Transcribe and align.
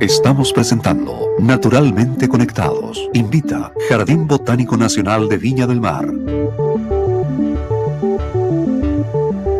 Estamos 0.00 0.52
presentando 0.52 1.30
Naturalmente 1.38 2.28
Conectados. 2.28 3.08
Invita 3.14 3.72
Jardín 3.88 4.26
Botánico 4.26 4.76
Nacional 4.76 5.28
de 5.28 5.38
Viña 5.38 5.66
del 5.66 5.80
Mar. 5.80 6.06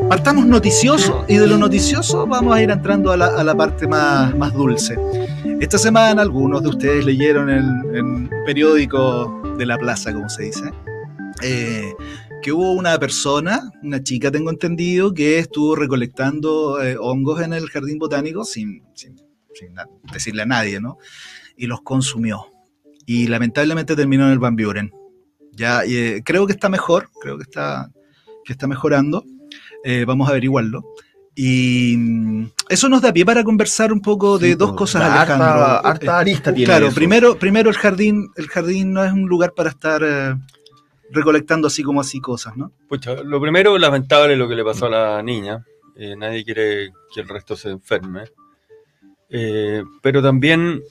Partamos 0.08 0.46
noticioso 0.46 1.24
y 1.28 1.36
de 1.36 1.46
lo 1.46 1.56
noticioso 1.56 2.26
vamos 2.26 2.54
a 2.54 2.62
ir 2.62 2.70
entrando 2.70 3.12
a 3.12 3.16
la, 3.16 3.54
parte 3.54 3.86
más, 3.86 4.36
más, 4.36 4.52
dulce. 4.52 4.96
Esta 5.60 5.78
semana 5.78 6.22
algunos 6.22 6.62
de 6.62 6.68
ustedes 6.68 7.04
leyeron 7.04 7.48
el, 7.48 8.28
periódico 8.44 9.54
de 9.56 9.64
la 9.64 9.78
plaza, 9.78 10.12
como 10.12 10.28
se 10.28 10.42
dice, 10.44 10.70
eh, 11.42 11.94
que 12.44 12.52
hubo 12.52 12.72
una 12.72 12.98
persona, 12.98 13.72
una 13.82 14.02
chica 14.02 14.30
tengo 14.30 14.50
entendido, 14.50 15.14
que 15.14 15.38
estuvo 15.38 15.74
recolectando 15.74 16.78
eh, 16.82 16.94
hongos 17.00 17.40
en 17.40 17.54
el 17.54 17.70
jardín 17.70 17.98
botánico 17.98 18.44
sin, 18.44 18.82
sin, 18.92 19.16
decirle 20.12 20.42
a 20.42 20.46
nadie, 20.46 20.78
¿no? 20.78 20.98
Y 21.56 21.66
los 21.66 21.80
consumió. 21.80 22.52
Y 23.06 23.28
lamentablemente 23.28 23.96
terminó 23.96 24.26
en 24.26 24.32
el 24.32 24.38
Van 24.40 24.56
Buren. 24.56 24.92
Ya, 25.52 25.84
eh, 25.86 26.20
creo 26.22 26.46
que 26.46 26.52
está 26.52 26.68
mejor, 26.68 27.08
creo 27.18 27.38
que 27.38 27.44
está, 27.44 27.90
que 28.44 28.52
está 28.52 28.66
mejorando. 28.66 29.24
Eh, 29.82 30.04
vamos 30.06 30.28
a 30.28 30.32
averiguarlo. 30.32 30.84
Y 31.34 31.96
mm, 31.96 32.50
eso 32.68 32.90
nos 32.90 33.00
da 33.00 33.10
pie 33.10 33.24
para 33.24 33.42
conversar 33.42 33.90
un 33.90 34.02
poco 34.02 34.38
de 34.38 34.54
dos 34.54 34.74
cosas, 34.74 35.00
Alejandro. 35.00 35.46
Harta, 35.82 36.18
arista 36.18 36.52
tiene 36.52 36.66
Claro, 36.66 36.92
primero, 36.92 37.38
primero 37.38 37.70
el 37.70 37.76
jardín, 37.76 38.28
el 38.36 38.48
jardín 38.48 38.92
no 38.92 39.02
es 39.02 39.12
un 39.12 39.26
lugar 39.30 39.54
para 39.54 39.70
estar 39.70 40.02
recolectando 41.10 41.68
así 41.68 41.82
como 41.82 42.00
así 42.00 42.20
cosas, 42.20 42.56
¿no? 42.56 42.72
Pucha, 42.88 43.14
lo 43.22 43.40
primero, 43.40 43.78
lamentable 43.78 44.36
lo 44.36 44.48
que 44.48 44.54
le 44.54 44.64
pasó 44.64 44.86
a 44.86 44.90
la 44.90 45.22
niña. 45.22 45.64
Eh, 45.96 46.16
nadie 46.16 46.44
quiere 46.44 46.90
que 47.14 47.20
el 47.20 47.28
resto 47.28 47.56
se 47.56 47.70
enferme. 47.70 48.24
Eh, 49.28 49.82
pero 50.02 50.22
también 50.22 50.82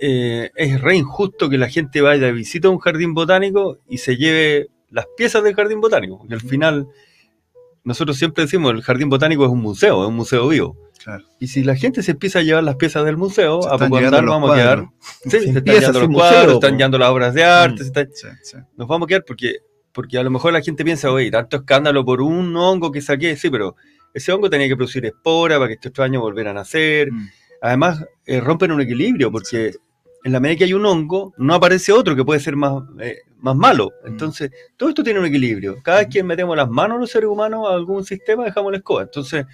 eh, 0.00 0.50
es 0.54 0.80
re 0.80 0.96
injusto 0.96 1.48
que 1.48 1.58
la 1.58 1.68
gente 1.68 2.00
vaya 2.00 2.28
a 2.28 2.32
visitar 2.32 2.70
un 2.70 2.78
jardín 2.78 3.14
botánico 3.14 3.78
y 3.88 3.98
se 3.98 4.16
lleve 4.16 4.68
las 4.90 5.06
piezas 5.16 5.42
del 5.42 5.54
jardín 5.54 5.80
botánico. 5.80 6.18
Porque 6.18 6.34
al 6.34 6.40
final, 6.40 6.88
nosotros 7.84 8.16
siempre 8.16 8.44
decimos, 8.44 8.72
el 8.72 8.82
jardín 8.82 9.08
botánico 9.08 9.44
es 9.44 9.50
un 9.50 9.60
museo, 9.60 10.02
es 10.02 10.08
un 10.08 10.16
museo 10.16 10.48
vivo. 10.48 10.76
Y 11.38 11.48
si 11.48 11.62
la 11.62 11.76
gente 11.76 12.02
se 12.02 12.12
empieza 12.12 12.40
a 12.40 12.42
llevar 12.42 12.64
las 12.64 12.76
piezas 12.76 13.04
del 13.04 13.16
museo, 13.16 13.66
a 13.68 13.78
poco 13.78 13.96
andar 13.96 14.24
vamos 14.24 14.50
a 14.50 14.54
quedar. 14.54 14.86
Sí, 15.24 15.30
se, 15.30 15.48
están 15.50 15.64
llevando 15.64 16.00
los 16.00 16.08
cuadros, 16.10 16.54
están 16.54 16.76
llevando 16.76 16.98
las 16.98 17.08
obras 17.10 17.34
de 17.34 17.44
arte. 17.44 17.84
Mm. 17.84 18.58
Nos 18.76 18.88
vamos 18.88 19.06
a 19.06 19.08
quedar 19.08 19.24
porque, 19.26 19.58
porque 19.92 20.18
a 20.18 20.22
lo 20.22 20.30
mejor 20.30 20.52
la 20.52 20.60
gente 20.60 20.84
piensa, 20.84 21.10
oye, 21.10 21.30
tanto 21.30 21.58
escándalo 21.58 22.04
por 22.04 22.20
un 22.20 22.54
hongo 22.56 22.92
que 22.92 23.00
saqué. 23.00 23.36
Sí, 23.36 23.50
pero 23.50 23.76
ese 24.12 24.32
hongo 24.32 24.50
tenía 24.50 24.68
que 24.68 24.76
producir 24.76 25.04
espora 25.06 25.56
para 25.56 25.68
que 25.68 25.74
estos 25.74 25.90
otro 25.90 26.04
año 26.04 26.20
volvieran 26.20 26.56
a 26.56 26.60
nacer. 26.60 27.10
Mm. 27.12 27.28
Además, 27.62 28.04
eh, 28.26 28.40
rompen 28.40 28.72
un 28.72 28.80
equilibrio 28.80 29.32
porque 29.32 29.74
en 30.24 30.32
la 30.32 30.40
medida 30.40 30.58
que 30.58 30.64
hay 30.64 30.74
un 30.74 30.84
hongo, 30.84 31.32
no 31.38 31.54
aparece 31.54 31.92
otro 31.92 32.14
que 32.14 32.24
puede 32.24 32.40
ser 32.40 32.56
más, 32.56 32.82
eh, 33.00 33.18
más 33.38 33.56
malo. 33.56 33.92
Mm. 34.04 34.08
Entonces, 34.08 34.50
todo 34.76 34.88
esto 34.88 35.02
tiene 35.02 35.20
un 35.20 35.26
equilibrio. 35.26 35.76
Cada 35.82 35.98
vez 35.98 36.08
que 36.08 36.22
metemos 36.22 36.56
las 36.56 36.68
manos 36.68 37.00
los 37.00 37.10
seres 37.10 37.28
humanos 37.28 37.66
a 37.68 37.74
algún 37.74 38.04
sistema, 38.04 38.44
dejamos 38.44 38.72
la 38.72 38.78
escoba. 38.78 39.02
Entonces, 39.02 39.46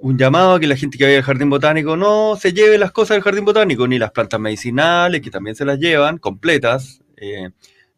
un 0.00 0.16
llamado 0.16 0.54
a 0.54 0.60
que 0.60 0.66
la 0.66 0.76
gente 0.76 0.96
que 0.96 1.04
vaya 1.04 1.18
al 1.18 1.24
jardín 1.24 1.50
botánico 1.50 1.96
no 1.96 2.36
se 2.36 2.52
lleve 2.52 2.78
las 2.78 2.92
cosas 2.92 3.16
del 3.16 3.22
jardín 3.22 3.44
botánico, 3.44 3.86
ni 3.88 3.98
las 3.98 4.12
plantas 4.12 4.38
medicinales, 4.38 5.20
que 5.20 5.30
también 5.30 5.56
se 5.56 5.64
las 5.64 5.78
llevan, 5.78 6.18
completas, 6.18 7.02
eh, 7.16 7.50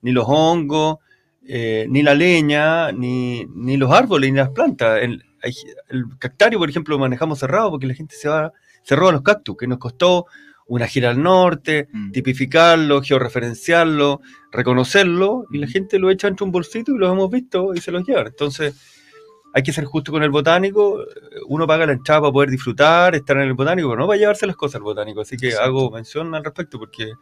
ni 0.02 0.12
los 0.12 0.24
hongos, 0.26 0.98
eh, 1.46 1.86
ni 1.88 2.02
la 2.02 2.14
leña, 2.14 2.92
ni, 2.92 3.44
ni, 3.54 3.76
los 3.76 3.90
árboles, 3.92 4.30
ni 4.30 4.38
las 4.38 4.50
plantas. 4.50 5.02
El, 5.02 5.24
el, 5.42 6.04
cactario, 6.18 6.58
por 6.58 6.70
ejemplo, 6.70 6.94
lo 6.94 7.00
manejamos 7.00 7.38
cerrado 7.38 7.70
porque 7.70 7.86
la 7.86 7.94
gente 7.94 8.16
se 8.16 8.28
va, 8.28 8.52
se 8.82 8.96
roba 8.96 9.12
los 9.12 9.22
cactus, 9.22 9.56
que 9.56 9.66
nos 9.66 9.78
costó 9.78 10.26
una 10.66 10.86
gira 10.86 11.10
al 11.10 11.20
norte, 11.20 11.88
mm. 11.92 12.12
tipificarlo, 12.12 13.02
georreferenciarlo, 13.02 14.20
reconocerlo, 14.52 15.46
y 15.50 15.58
la 15.58 15.66
mm. 15.66 15.70
gente 15.70 15.98
lo 15.98 16.10
echa 16.10 16.28
entre 16.28 16.44
un 16.44 16.52
bolsito 16.52 16.94
y 16.94 16.98
los 16.98 17.12
hemos 17.12 17.30
visto 17.30 17.74
y 17.74 17.80
se 17.80 17.90
los 17.90 18.06
lleva. 18.06 18.22
Entonces, 18.22 18.74
hay 19.52 19.62
que 19.62 19.72
ser 19.72 19.84
justo 19.84 20.12
con 20.12 20.22
el 20.22 20.30
botánico. 20.30 21.04
Uno 21.48 21.66
paga 21.66 21.86
la 21.86 21.92
entrada 21.92 22.20
para 22.20 22.32
poder 22.32 22.50
disfrutar, 22.50 23.14
estar 23.14 23.36
en 23.36 23.44
el 23.44 23.54
botánico, 23.54 23.88
pero 23.88 24.00
no 24.00 24.08
va 24.08 24.14
a 24.14 24.18
llevarse 24.18 24.46
las 24.46 24.56
cosas 24.56 24.76
al 24.76 24.82
botánico. 24.82 25.20
Así 25.20 25.36
que 25.36 25.54
hago 25.54 25.90
mención 25.90 26.34
al 26.34 26.44
respecto 26.44 26.78
porque 26.78 27.12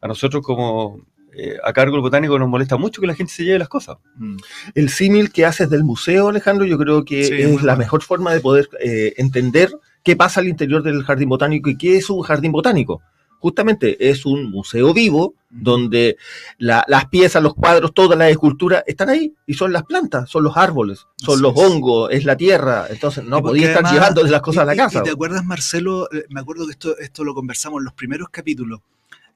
a 0.00 0.08
nosotros 0.08 0.42
como 0.44 1.00
eh, 1.34 1.56
a 1.64 1.72
cargo 1.72 1.92
del 1.92 2.02
botánico 2.02 2.38
nos 2.38 2.48
molesta 2.48 2.76
mucho 2.76 3.00
que 3.00 3.06
la 3.06 3.14
gente 3.14 3.32
se 3.32 3.44
lleve 3.44 3.58
las 3.58 3.68
cosas. 3.68 3.98
Mm. 4.16 4.36
El 4.74 4.88
símil 4.90 5.32
que 5.32 5.44
haces 5.44 5.70
del 5.70 5.84
museo, 5.84 6.28
Alejandro, 6.28 6.66
yo 6.66 6.78
creo 6.78 7.04
que 7.04 7.20
es 7.20 7.62
la 7.62 7.76
mejor 7.76 8.02
forma 8.02 8.32
de 8.32 8.40
poder 8.40 8.68
eh, 8.80 9.14
entender 9.16 9.70
qué 10.02 10.16
pasa 10.16 10.40
al 10.40 10.48
interior 10.48 10.82
del 10.82 11.02
jardín 11.04 11.28
botánico 11.28 11.70
y 11.70 11.78
qué 11.78 11.96
es 11.96 12.10
un 12.10 12.22
jardín 12.22 12.52
botánico 12.52 13.02
justamente 13.42 14.08
es 14.08 14.24
un 14.24 14.50
museo 14.52 14.94
vivo 14.94 15.34
donde 15.50 16.16
las 16.58 17.06
piezas, 17.10 17.42
los 17.42 17.54
cuadros, 17.54 17.92
toda 17.92 18.14
la 18.14 18.28
escultura 18.28 18.84
están 18.86 19.08
ahí 19.10 19.34
y 19.46 19.54
son 19.54 19.72
las 19.72 19.82
plantas, 19.82 20.30
son 20.30 20.44
los 20.44 20.56
árboles, 20.56 21.08
son 21.16 21.42
los 21.42 21.52
hongos, 21.56 22.10
es 22.12 22.24
la 22.24 22.36
tierra. 22.36 22.86
Entonces 22.88 23.24
no 23.24 23.42
podía 23.42 23.72
estar 23.72 23.92
llevando 23.92 24.22
las 24.22 24.40
cosas 24.40 24.62
a 24.62 24.66
la 24.66 24.76
casa. 24.76 25.00
Y, 25.00 25.02
te 25.02 25.10
acuerdas, 25.10 25.44
Marcelo, 25.44 26.08
eh, 26.12 26.24
me 26.30 26.40
acuerdo 26.40 26.66
que 26.66 26.70
esto, 26.70 26.96
esto 26.98 27.24
lo 27.24 27.34
conversamos 27.34 27.80
en 27.80 27.84
los 27.84 27.94
primeros 27.94 28.28
capítulos. 28.30 28.80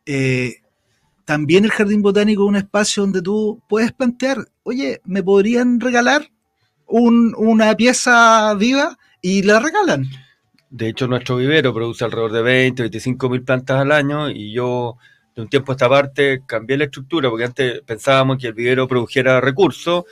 Eh, 0.06 0.62
también 1.24 1.64
el 1.64 1.72
jardín 1.72 2.00
botánico 2.00 2.44
es 2.44 2.48
un 2.48 2.56
espacio 2.56 3.02
donde 3.02 3.22
tú 3.22 3.60
puedes 3.68 3.92
plantear, 3.92 4.46
oye, 4.62 5.00
¿me 5.04 5.24
podrían 5.24 5.80
regalar 5.80 6.30
una 6.86 7.76
pieza 7.76 8.54
viva? 8.54 8.96
Y 9.20 9.42
la 9.42 9.58
regalan. 9.58 10.08
De 10.76 10.88
hecho, 10.88 11.09
nuestro 11.09 11.37
vivero 11.37 11.72
produce 11.72 12.04
alrededor 12.04 12.32
de 12.32 12.42
20, 12.42 12.82
25 12.82 13.31
mil 13.31 13.42
plantas 13.42 13.81
al 13.81 13.92
año 13.92 14.28
y 14.28 14.53
yo 14.53 14.98
de 15.34 15.41
un 15.41 15.48
tiempo 15.48 15.72
a 15.72 15.75
esta 15.75 15.88
parte 15.88 16.42
cambié 16.47 16.76
la 16.76 16.84
estructura 16.84 17.31
porque 17.31 17.44
antes 17.44 17.81
pensábamos 17.81 18.37
que 18.37 18.48
el 18.48 18.53
vivero 18.53 18.86
produjera 18.86 19.41
recursos, 19.41 20.04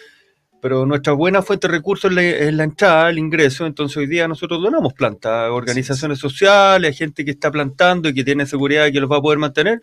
pero 0.62 0.86
nuestra 0.86 1.12
buena 1.12 1.42
fuente 1.42 1.68
de 1.68 1.72
recursos 1.72 2.10
es 2.16 2.54
la, 2.54 2.64
entrada, 2.64 3.10
el 3.10 3.18
ingreso, 3.18 3.66
entonces 3.66 3.94
hoy 3.98 4.06
día 4.06 4.26
nosotros 4.26 4.62
donamos 4.62 4.94
plantas 4.94 5.32
a 5.32 5.52
organizaciones 5.52 6.18
sociales, 6.18 6.94
a 6.94 6.96
gente 6.96 7.26
que 7.26 7.32
está 7.32 7.50
plantando 7.50 8.08
y 8.08 8.14
que 8.14 8.24
tiene 8.24 8.46
seguridad 8.46 8.84
de 8.84 8.92
que 8.92 9.00
los 9.00 9.12
va 9.12 9.18
a 9.18 9.22
poder 9.22 9.38
mantener. 9.38 9.82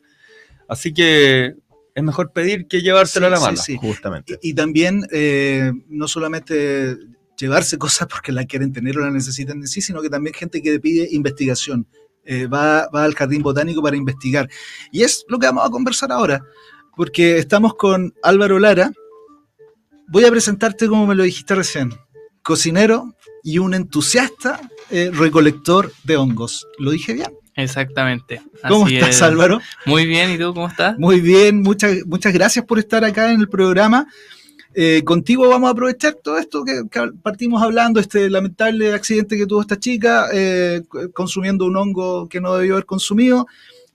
Así 0.68 0.96
que 0.96 1.54
es 1.94 2.04
mejor 2.04 2.32
pedir 2.32 2.66
que 2.66 2.82
llevárselo 2.82 3.28
a 3.28 3.30
la 3.30 3.40
mano. 3.40 3.62
justamente. 3.80 4.40
Y, 4.42 4.56
también, 4.56 5.06
eh, 5.12 5.72
no 5.90 6.08
solamente 6.08 6.98
llevarse 7.42 7.78
cosas 7.78 8.08
porque 8.08 8.32
la 8.32 8.46
quieren 8.46 8.72
tener 8.72 8.98
o 8.98 9.02
la 9.02 9.12
necesitan 9.12 9.58
en 9.58 9.68
sí, 9.68 9.82
sino 9.82 10.02
que 10.02 10.10
también 10.10 10.34
gente 10.34 10.62
que 10.62 10.80
pide 10.80 11.08
investigación. 11.12 11.88
Eh, 12.24 12.46
va, 12.46 12.88
va 12.94 13.04
al 13.04 13.16
jardín 13.16 13.42
botánico 13.42 13.82
para 13.82 13.98
investigar. 13.98 14.48
Y 14.92 15.04
es 15.04 15.26
lo 15.28 15.40
que 15.40 15.48
vamos 15.48 15.66
a 15.66 15.70
conversar 15.70 16.12
ahora, 16.12 16.44
porque 16.96 17.38
estamos 17.38 17.76
con 17.76 18.14
Álvaro 18.24 18.60
Lara. 18.60 18.92
Voy 20.08 20.26
a 20.26 20.32
presentarte 20.32 20.88
como 20.88 21.08
me 21.08 21.16
lo 21.16 21.24
dijiste 21.24 21.56
recién, 21.56 21.94
cocinero 22.44 23.16
y 23.44 23.58
un 23.58 23.74
entusiasta 23.74 24.62
eh, 24.90 25.10
recolector 25.14 25.92
de 26.04 26.18
hongos. 26.18 26.68
¿Lo 26.78 26.92
dije 26.92 27.14
bien? 27.14 27.32
Exactamente. 27.56 28.42
¿Cómo 28.68 28.88
estás, 28.88 29.22
Álvaro? 29.22 29.60
Muy 29.86 30.06
bien, 30.06 30.32
¿y 30.32 30.38
tú 30.38 30.54
cómo 30.54 30.68
estás? 30.68 30.98
Muy 30.98 31.20
bien, 31.20 31.62
muchas, 31.62 32.06
muchas 32.06 32.34
gracias 32.34 32.66
por 32.66 32.80
estar 32.80 33.04
acá 33.04 33.32
en 33.32 33.42
el 33.42 33.50
programa. 33.50 34.08
Eh, 34.74 35.04
contigo 35.04 35.50
vamos 35.50 35.68
a 35.68 35.72
aprovechar 35.72 36.16
todo 36.16 36.38
esto 36.38 36.64
que, 36.64 36.84
partimos 37.22 37.62
hablando, 37.62 38.00
este 38.00 38.30
lamentable 38.30 38.94
accidente 38.94 39.38
que 39.38 39.46
tuvo 39.46 39.62
esta 39.62 39.78
chica 39.78 40.30
eh, 40.34 40.84
consumiendo 41.14 41.66
un 41.66 41.76
hongo 41.76 42.30
que 42.30 42.40
no 42.40 42.56
debió 42.56 42.74
haber 42.76 42.86
consumido, 42.86 43.48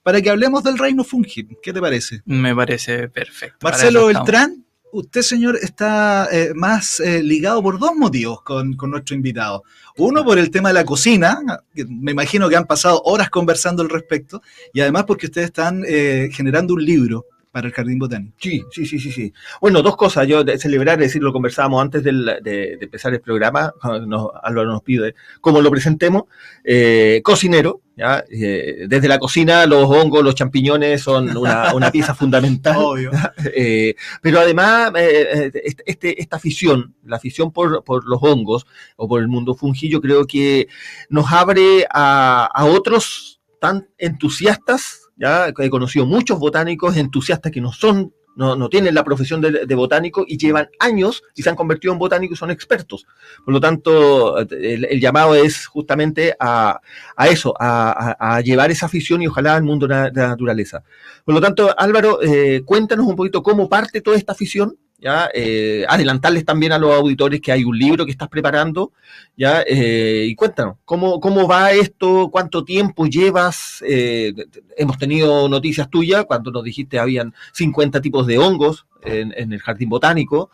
para 0.02 0.20
que 0.20 0.30
hablemos 0.30 0.62
del 0.62 0.78
reino 0.78 1.02
fungi. 1.02 1.48
¿Qué 1.62 1.72
te 1.72 1.80
parece? 1.80 2.20
Me 2.26 2.54
parece 2.54 3.08
perfecto. 3.08 3.58
Marcelo 3.62 4.06
Beltrán, 4.06 4.64
usted, 4.92 5.22
señor, 5.22 5.58
está 5.60 6.28
eh, 6.30 6.52
más 6.54 7.00
ligado 7.22 7.62
por 7.62 7.78
dos 7.78 7.94
motivos 7.96 8.42
con, 8.42 8.74
con, 8.74 8.90
nuestro 8.90 9.16
invitado. 9.16 9.64
Uno, 9.96 10.24
por 10.24 10.38
el 10.38 10.50
tema 10.50 10.68
de 10.68 10.74
la 10.74 10.84
cocina, 10.84 11.40
me 11.74 12.12
imagino 12.12 12.48
que 12.48 12.56
han 12.56 12.66
pasado 12.66 13.00
horas 13.04 13.30
conversando 13.30 13.82
al 13.82 13.88
respecto, 13.88 14.42
y 14.72 14.80
además 14.80 15.04
porque 15.06 15.26
ustedes 15.26 15.46
están 15.46 15.82
generando 16.30 16.74
un 16.74 16.84
libro 16.84 17.26
para 17.56 17.68
el 17.68 17.72
Jardín 17.72 17.98
Botánico. 17.98 18.36
Sí, 18.38 18.62
sí, 18.70 18.84
sí, 18.84 18.98
sí, 18.98 19.10
sí. 19.10 19.32
Bueno, 19.62 19.80
dos 19.80 19.96
cosas. 19.96 20.28
Yo 20.28 20.44
de 20.44 20.58
celebrar, 20.58 21.00
es 21.00 21.06
decir, 21.08 21.22
lo 21.22 21.32
conversábamos 21.32 21.80
antes 21.80 22.04
de, 22.04 22.78
empezar 22.78 23.14
el 23.14 23.22
programa, 23.22 23.72
nos, 24.06 24.28
Álvaro 24.42 24.72
nos 24.72 24.82
pide 24.82 25.14
cómo 25.40 25.62
lo 25.62 25.70
presentemos. 25.70 26.24
Eh, 26.62 27.22
cocinero, 27.24 27.80
¿ya? 27.96 28.22
Eh, 28.30 28.84
desde 28.86 29.08
la 29.08 29.18
cocina 29.18 29.64
los 29.64 29.88
hongos, 29.88 30.22
los 30.22 30.34
champiñones 30.34 31.00
son 31.00 31.34
una, 31.34 31.90
pieza 31.90 32.14
fundamental. 32.14 32.76
Obvio. 32.76 33.10
Eh, 33.54 33.94
pero 34.20 34.40
además, 34.40 34.92
este, 34.94 35.82
este, 35.86 36.20
esta 36.20 36.36
afición, 36.36 36.94
la 37.06 37.16
afición 37.16 37.52
por, 37.52 37.82
los 38.04 38.18
hongos 38.22 38.66
o 38.96 39.08
por 39.08 39.22
el 39.22 39.28
mundo 39.28 39.54
fungi, 39.54 39.88
yo 39.88 40.02
creo 40.02 40.26
que 40.26 40.68
nos 41.08 41.32
abre 41.32 41.86
a, 41.90 42.50
a 42.52 42.66
otros 42.66 43.40
tan 43.62 43.88
entusiastas 43.96 45.05
¿ya? 45.16 45.52
He 45.58 45.70
conocido 45.70 46.06
muchos 46.06 46.38
botánicos 46.38 46.96
entusiastas 46.96 47.52
que 47.52 47.60
no 47.60 47.72
son 47.72 48.12
no, 48.36 48.54
no 48.54 48.68
tienen 48.68 48.94
la 48.94 49.02
profesión 49.02 49.40
de, 49.40 49.74
botánico 49.74 50.24
y 50.28 50.36
llevan 50.36 50.68
años 50.78 51.22
y 51.34 51.42
se 51.42 51.48
han 51.48 51.56
convertido 51.56 51.92
en 51.94 51.98
botánicos 51.98 52.36
y 52.36 52.38
son 52.38 52.50
expertos. 52.50 53.06
Por 53.44 53.54
lo 53.54 53.60
tanto, 53.60 54.38
el, 54.38 55.00
llamado 55.00 55.34
es 55.34 55.66
justamente 55.66 56.36
a, 56.38 56.78
a 57.16 57.28
eso, 57.28 57.54
a, 57.58 58.40
llevar 58.44 58.70
esa 58.70 58.86
afición 58.86 59.22
y 59.22 59.26
ojalá 59.26 59.56
al 59.56 59.62
mundo 59.62 59.86
de 59.86 59.94
la, 59.94 60.10
de 60.10 60.20
la 60.20 60.28
naturaleza. 60.28 60.84
Por 61.24 61.34
lo 61.34 61.40
tanto, 61.40 61.74
Álvaro, 61.76 62.22
eh, 62.22 62.62
cuéntanos 62.64 63.06
un 63.06 63.16
poquito 63.16 63.42
cómo 63.42 63.70
parte 63.70 64.02
toda 64.02 64.18
esta 64.18 64.32
afición 64.32 64.76
¿ya? 64.98 65.28
Eh, 65.34 65.84
adelantarles 65.88 66.44
también 66.44 66.72
a 66.72 66.78
los 66.78 66.92
auditores 66.92 67.40
que 67.40 67.52
hay 67.52 67.64
un 67.64 67.78
libro 67.78 68.04
que 68.04 68.12
estás 68.12 68.28
preparando, 68.28 68.92
¿ya? 69.36 69.62
Eh, 69.66 70.26
y 70.28 70.34
cuéntanos, 70.34 70.76
¿cómo, 70.84 71.20
¿cómo 71.20 71.46
va 71.46 71.72
esto? 71.72 72.28
¿Cuánto 72.30 72.64
tiempo 72.64 73.06
llevas? 73.06 73.82
Eh, 73.86 74.32
hemos 74.76 74.98
tenido 74.98 75.48
noticias 75.48 75.90
tuyas 75.90 76.24
cuando 76.24 76.50
nos 76.50 76.64
dijiste 76.64 76.98
habían 76.98 77.34
50 77.52 78.00
tipos 78.00 78.26
de 78.26 78.38
hongos 78.38 78.86
en, 79.02 79.32
en 79.36 79.52
el 79.52 79.60
jardín 79.60 79.88
botánico, 79.88 80.50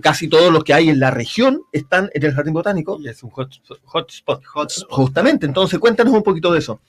casi 0.00 0.28
todos 0.28 0.52
los 0.52 0.62
que 0.62 0.74
hay 0.74 0.90
en 0.90 1.00
la 1.00 1.10
región 1.10 1.62
están 1.72 2.08
en 2.14 2.24
el 2.24 2.32
jardín 2.32 2.54
botánico. 2.54 2.98
Y 3.00 3.08
es 3.08 3.22
un 3.22 3.30
hotspot. 3.30 3.80
Hot 3.84 4.44
hot 4.44 4.70
Justamente, 4.88 5.46
entonces 5.46 5.78
cuéntanos 5.78 6.14
un 6.14 6.22
poquito 6.22 6.52
de 6.52 6.60
eso. 6.60 6.80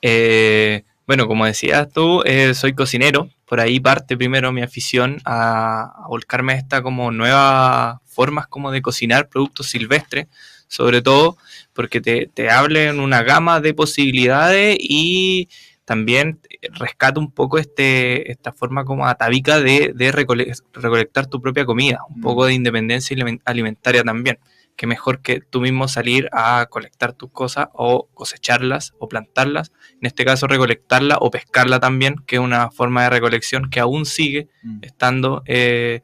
Eh, 0.00 0.84
bueno, 1.06 1.28
como 1.28 1.46
decías 1.46 1.88
tú, 1.92 2.22
eh, 2.24 2.54
soy 2.54 2.74
cocinero. 2.74 3.30
Por 3.46 3.60
ahí 3.60 3.78
parte 3.78 4.16
primero 4.16 4.52
mi 4.52 4.62
afición 4.62 5.18
a, 5.24 6.04
a, 6.04 6.08
volcarme 6.08 6.54
a 6.54 6.56
esta 6.56 6.82
como 6.82 7.12
nuevas 7.12 7.98
formas 8.04 8.48
como 8.48 8.72
de 8.72 8.82
cocinar 8.82 9.28
productos 9.28 9.68
silvestres, 9.68 10.26
sobre 10.66 11.02
todo 11.02 11.36
porque 11.72 12.00
te, 12.00 12.26
te 12.26 12.50
hablen 12.50 12.98
una 12.98 13.22
gama 13.22 13.60
de 13.60 13.74
posibilidades 13.74 14.76
y 14.80 15.48
también 15.84 16.40
rescata 16.72 17.20
un 17.20 17.30
poco 17.30 17.58
este, 17.58 18.32
esta 18.32 18.52
forma 18.52 18.84
como 18.84 19.06
atavica 19.06 19.60
de, 19.60 19.92
de 19.94 20.10
recolectar 20.10 21.26
tu 21.28 21.40
propia 21.40 21.64
comida, 21.64 22.00
un 22.08 22.20
poco 22.20 22.46
de 22.46 22.54
independencia 22.54 23.16
alimentaria 23.44 24.02
también 24.02 24.38
que 24.76 24.86
mejor 24.86 25.20
que 25.22 25.40
tú 25.40 25.60
mismo 25.60 25.88
salir 25.88 26.28
a 26.32 26.66
colectar 26.70 27.14
tus 27.14 27.30
cosas 27.30 27.68
o 27.72 28.08
cosecharlas 28.14 28.94
o 28.98 29.08
plantarlas, 29.08 29.72
en 30.00 30.06
este 30.06 30.24
caso 30.24 30.46
recolectarla 30.46 31.18
o 31.20 31.30
pescarla 31.30 31.80
también, 31.80 32.16
que 32.26 32.36
es 32.36 32.40
una 32.40 32.70
forma 32.70 33.04
de 33.04 33.10
recolección 33.10 33.70
que 33.70 33.80
aún 33.80 34.04
sigue 34.06 34.48
mm. 34.62 34.78
estando 34.82 35.42
eh, 35.46 36.02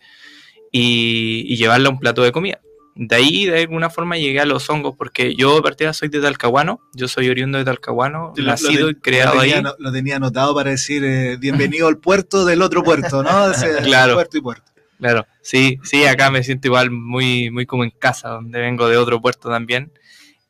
y, 0.70 1.44
y, 1.46 1.56
llevarla 1.56 1.88
a 1.88 1.92
un 1.92 1.98
plato 1.98 2.22
de 2.22 2.32
comida. 2.32 2.60
De 2.94 3.16
ahí, 3.16 3.46
de 3.46 3.60
alguna 3.60 3.88
forma, 3.88 4.18
llegué 4.18 4.40
a 4.40 4.44
los 4.44 4.68
hongos, 4.68 4.94
porque 4.96 5.34
yo, 5.34 5.56
de 5.56 5.62
partida, 5.62 5.94
soy 5.94 6.08
de 6.08 6.20
Talcahuano, 6.20 6.80
yo 6.92 7.08
soy 7.08 7.30
oriundo 7.30 7.56
de 7.56 7.64
Talcahuano, 7.64 8.34
lo, 8.36 8.44
nacido 8.44 8.84
lo 8.84 8.90
y 8.90 8.94
creado 8.96 9.34
lo 9.34 9.40
tenía, 9.40 9.56
ahí. 9.56 9.64
Lo 9.78 9.92
tenía 9.92 10.16
anotado 10.16 10.54
para 10.54 10.70
decir 10.70 11.02
eh, 11.02 11.38
bienvenido 11.38 11.88
al 11.88 11.98
puerto 11.98 12.44
del 12.44 12.60
otro 12.60 12.82
puerto, 12.82 13.22
¿no? 13.22 13.44
O 13.44 13.54
sea, 13.54 13.78
claro. 13.78 14.14
Puerto 14.14 14.36
y 14.36 14.40
puerto. 14.42 14.72
Claro, 14.98 15.26
sí, 15.40 15.80
sí, 15.82 16.04
acá 16.04 16.30
me 16.30 16.44
siento 16.44 16.68
igual 16.68 16.90
muy, 16.90 17.50
muy 17.50 17.66
como 17.66 17.82
en 17.82 17.90
casa, 17.90 18.28
donde 18.28 18.60
vengo 18.60 18.88
de 18.88 18.98
otro 18.98 19.20
puerto 19.20 19.48
también. 19.48 19.90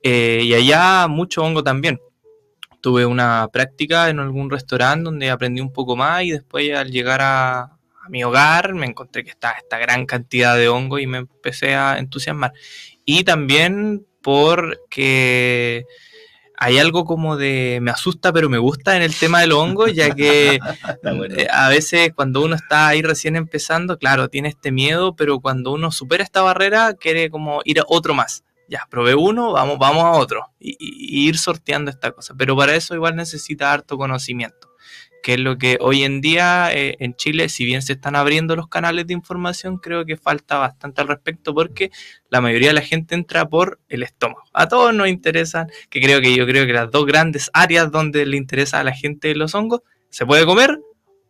Eh, 0.02 0.40
y 0.42 0.52
allá 0.52 1.06
mucho 1.06 1.42
hongo 1.42 1.62
también. 1.62 2.00
Tuve 2.82 3.06
una 3.06 3.48
práctica 3.50 4.10
en 4.10 4.18
algún 4.18 4.50
restaurante 4.50 5.04
donde 5.04 5.30
aprendí 5.30 5.62
un 5.62 5.72
poco 5.72 5.96
más 5.96 6.24
y 6.24 6.32
después 6.32 6.70
al 6.74 6.90
llegar 6.90 7.22
a, 7.22 7.60
a 7.62 8.08
mi 8.10 8.22
hogar 8.24 8.74
me 8.74 8.86
encontré 8.86 9.24
que 9.24 9.30
estaba 9.30 9.54
esta 9.54 9.78
gran 9.78 10.04
cantidad 10.04 10.56
de 10.56 10.68
hongo 10.68 10.98
y 10.98 11.06
me 11.06 11.18
empecé 11.18 11.74
a 11.74 11.98
entusiasmar. 11.98 12.52
Y 13.04 13.24
también 13.24 14.04
porque 14.20 15.84
hay 16.56 16.78
algo 16.78 17.04
como 17.04 17.36
de 17.36 17.80
me 17.82 17.90
asusta 17.90 18.32
pero 18.32 18.48
me 18.48 18.58
gusta 18.58 18.96
en 18.96 19.02
el 19.02 19.14
tema 19.14 19.40
del 19.40 19.52
hongo, 19.52 19.88
ya 19.88 20.14
que 20.14 20.60
eh, 21.36 21.46
a 21.50 21.68
veces 21.68 22.12
cuando 22.14 22.42
uno 22.42 22.54
está 22.54 22.88
ahí 22.88 23.02
recién 23.02 23.34
empezando, 23.34 23.98
claro, 23.98 24.28
tiene 24.28 24.48
este 24.48 24.70
miedo, 24.70 25.16
pero 25.16 25.40
cuando 25.40 25.72
uno 25.72 25.90
supera 25.90 26.22
esta 26.22 26.42
barrera 26.42 26.94
quiere 26.94 27.30
como 27.30 27.62
ir 27.64 27.80
a 27.80 27.84
otro 27.88 28.14
más. 28.14 28.44
Ya, 28.68 28.86
probé 28.90 29.14
uno, 29.14 29.52
vamos, 29.52 29.78
vamos 29.78 30.04
a 30.04 30.12
otro 30.12 30.46
y, 30.58 30.76
ir 31.28 31.38
sorteando 31.38 31.90
esta 31.90 32.12
cosa. 32.12 32.34
Pero 32.36 32.56
para 32.56 32.74
eso 32.74 32.94
igual 32.94 33.16
necesita 33.16 33.72
harto 33.72 33.96
conocimiento 33.98 34.72
que 35.22 35.34
es 35.34 35.40
lo 35.40 35.56
que 35.56 35.78
hoy 35.80 36.02
en 36.02 36.20
día 36.20 36.70
eh, 36.74 36.96
en 36.98 37.14
Chile, 37.14 37.48
si 37.48 37.64
bien 37.64 37.80
se 37.80 37.92
están 37.92 38.16
abriendo 38.16 38.56
los 38.56 38.66
canales 38.66 39.06
de 39.06 39.14
información, 39.14 39.78
creo 39.78 40.04
que 40.04 40.16
falta 40.16 40.58
bastante 40.58 41.00
al 41.00 41.08
respecto 41.08 41.54
porque 41.54 41.90
la 42.28 42.40
mayoría 42.40 42.68
de 42.68 42.74
la 42.74 42.82
gente 42.82 43.14
entra 43.14 43.48
por 43.48 43.78
el 43.88 44.02
estómago. 44.02 44.42
A 44.52 44.68
todos 44.68 44.92
nos 44.92 45.08
interesan, 45.08 45.68
que 45.90 46.00
creo 46.00 46.20
que 46.20 46.34
yo 46.34 46.44
creo 46.44 46.66
que 46.66 46.72
las 46.72 46.90
dos 46.90 47.06
grandes 47.06 47.50
áreas 47.54 47.90
donde 47.92 48.26
le 48.26 48.36
interesa 48.36 48.80
a 48.80 48.84
la 48.84 48.92
gente 48.92 49.34
los 49.36 49.54
hongos, 49.54 49.82
se 50.10 50.26
puede 50.26 50.44
comer 50.44 50.78